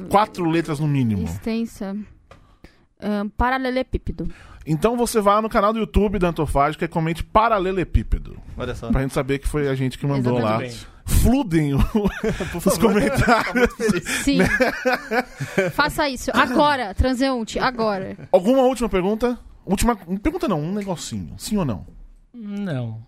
[0.01, 1.25] com quatro letras no mínimo.
[1.25, 1.95] extensa.
[2.99, 4.31] Ah, paralelepípedo.
[4.67, 8.39] Então você vai no canal do YouTube da Antofágica e comente paralelepípedo.
[8.57, 8.91] Olha só.
[8.91, 10.65] Pra gente saber que foi a gente que mandou lá.
[10.65, 10.77] Exatamente.
[10.87, 10.87] Bem,
[11.23, 11.79] Fludem o-
[12.65, 13.69] os comentários.
[14.25, 14.39] Sim.
[15.73, 16.31] Faça isso.
[16.33, 18.17] Agora, transeunte, agora.
[18.33, 19.39] Alguma última pergunta?
[19.67, 19.97] Última.
[19.97, 21.35] Pergunta não, um negocinho.
[21.39, 21.87] Sim ou não?
[22.33, 23.07] não.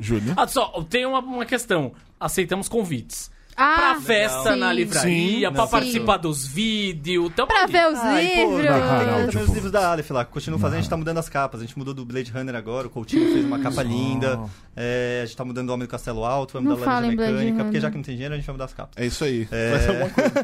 [0.00, 0.34] Júlia?
[0.38, 1.92] Ah, só, tem uma, uma questão.
[2.18, 3.30] Aceitamos convites.
[3.56, 4.58] Ah, pra festa sim.
[4.58, 5.54] na livraria, Sim.
[5.54, 5.70] pra Sim.
[5.70, 7.32] participar dos vídeos.
[7.34, 9.32] Pra ver os livros.
[9.32, 9.44] tem pô.
[9.44, 11.60] os livros da Aleph lá, continua fazendo, a gente tá mudando as capas.
[11.60, 14.40] A gente mudou do Blade Runner agora, o Coutinho fez uma capa linda.
[14.74, 17.16] É, a gente tá mudando o Homem do Castelo Alto, vai Não mudar a Laranja
[17.16, 18.94] Mecânica, porque já que não tem dinheiro, a gente vai mudar as capas.
[18.96, 19.46] É isso aí.
[19.50, 19.72] É...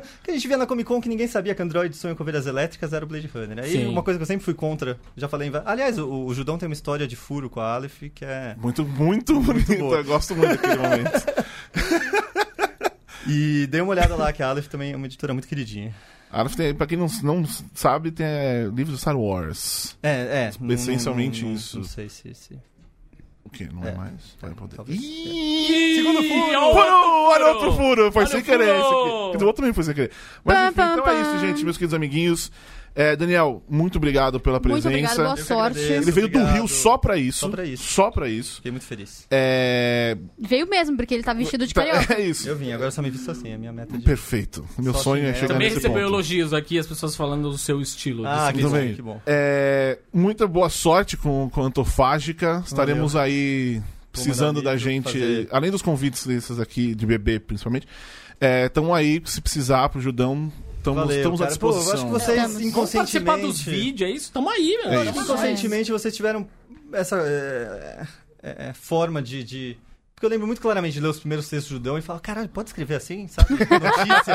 [0.22, 2.46] Que a gente via na Comic Con que ninguém sabia que Android sonha com ovelhas
[2.46, 3.64] elétricas era o Blade Runner.
[3.64, 3.86] Aí Sim.
[3.86, 5.52] uma coisa que eu sempre fui contra, já falei em...
[5.64, 8.54] Aliás, o, o Judão tem uma história de furo com a Aleph que é...
[8.58, 9.96] Muito, muito boa.
[9.96, 11.10] Eu gosto muito daquele momento.
[13.28, 15.94] E dei uma olhada lá, que a Aleph também é uma editora muito queridinha.
[16.30, 19.96] Aleph tem, pra quem não, não sabe, tem é, livros de Star Wars.
[20.02, 20.72] É, é.
[20.72, 21.78] Essencialmente não- não- isso.
[21.78, 22.34] Não sei se...
[22.34, 22.58] se...
[23.44, 23.66] O quê?
[23.72, 23.94] Não é, É.
[23.94, 24.12] mais?
[24.42, 24.76] Vai poder.
[24.76, 25.00] Talvez.
[25.02, 26.72] Ih, Segundo furo!
[26.74, 27.30] Furo!
[27.30, 28.12] Olha outro furo!
[28.12, 29.32] Foi Olha sem querer esse furo!
[29.34, 29.42] aqui.
[29.42, 30.10] O outro também foi sem querer.
[30.44, 32.52] Mas enfim, então é isso, gente, meus queridos amiguinhos.
[33.00, 34.88] É, Daniel, muito obrigado pela Muito presença.
[34.88, 35.78] obrigada, boa que sorte.
[35.78, 36.02] agradeço.
[36.02, 36.54] Ele veio do Obrigado.
[36.56, 37.38] Rio só pra isso.
[37.38, 37.82] Só pra isso.
[37.84, 38.56] Só pra isso.
[38.56, 39.24] Fiquei muito feliz.
[39.30, 40.18] É...
[40.36, 42.14] Veio mesmo, porque ele tá vestido de tá- carioca.
[42.14, 42.48] É isso.
[42.48, 44.02] Eu vim, agora eu só me visto assim, é a minha meta de...
[44.04, 44.64] Perfeito.
[44.76, 46.12] Meu Só sonho é chegar Também nesse recebeu ponto.
[46.12, 48.26] elogios aqui, as pessoas falando do seu estilo.
[48.26, 48.94] Ah, que Tudo bom, bem.
[48.94, 49.20] que bom.
[49.24, 52.64] É, muita boa sorte com, com a Antofágica.
[52.66, 53.80] Estaremos aí
[54.10, 57.86] precisando da gente, fazer- além dos convites desses aqui, de bebê principalmente,
[58.66, 60.50] estão aí, se precisar pro Judão,
[60.92, 61.58] estamos, Valeu, estamos à cara.
[61.58, 61.94] Pô, eu disposição.
[61.94, 62.72] acho que vocês Estamos.
[62.72, 63.84] Vamos participar dos inconscientemente...
[63.84, 64.32] vídeos, é isso?
[64.32, 65.00] Tamo aí, meu.
[65.00, 65.04] É.
[65.06, 66.48] Inconscientemente vocês tiveram
[66.92, 68.06] essa é,
[68.42, 69.78] é, é, forma de, de-
[70.18, 72.48] Porque eu lembro muito claramente de ler os primeiros textos do Judão e falar, caralho,
[72.48, 73.50] pode escrever assim, sabe?
[73.52, 74.34] Notícia.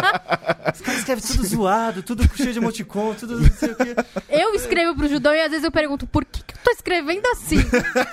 [0.74, 3.94] Os caras escrevem tudo zoado, tudo cheio de emoticon, tudo não sei o quê.
[4.30, 7.26] Eu escrevo pro Judão e às vezes eu pergunto, por que, que eu tô escrevendo
[7.34, 7.58] assim?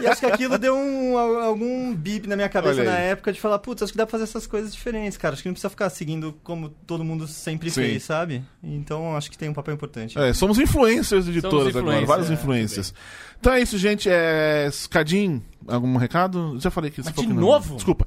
[0.00, 3.60] E acho que aquilo deu um, algum bip na minha cabeça na época de falar,
[3.60, 5.34] putz, acho que dá pra fazer essas coisas diferentes, cara.
[5.34, 7.82] Acho que não precisa ficar seguindo como todo mundo sempre Sim.
[7.82, 8.42] fez, sabe?
[8.64, 10.18] Então acho que tem um papel importante.
[10.18, 12.94] É, somos influencers de editoras agora, influencers, vários é, influencers.
[13.38, 14.08] Então é isso, gente.
[14.10, 14.68] É...
[14.90, 16.58] Cadim, algum recado?
[16.60, 17.48] Já falei que você Mas falou de que não.
[17.48, 17.74] novo?
[17.76, 18.06] Desculpa.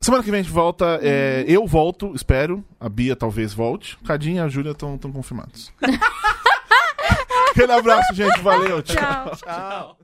[0.00, 0.98] Semana que vem a gente volta.
[1.02, 2.62] é, Eu volto, espero.
[2.78, 3.96] A Bia talvez volte.
[4.04, 5.72] Cadim e a Júlia estão confirmados.
[7.50, 8.40] Aquele abraço, gente.
[8.40, 8.82] Valeu.
[8.82, 8.96] Tchau.
[8.96, 9.36] Tchau.
[9.36, 9.98] Tchau.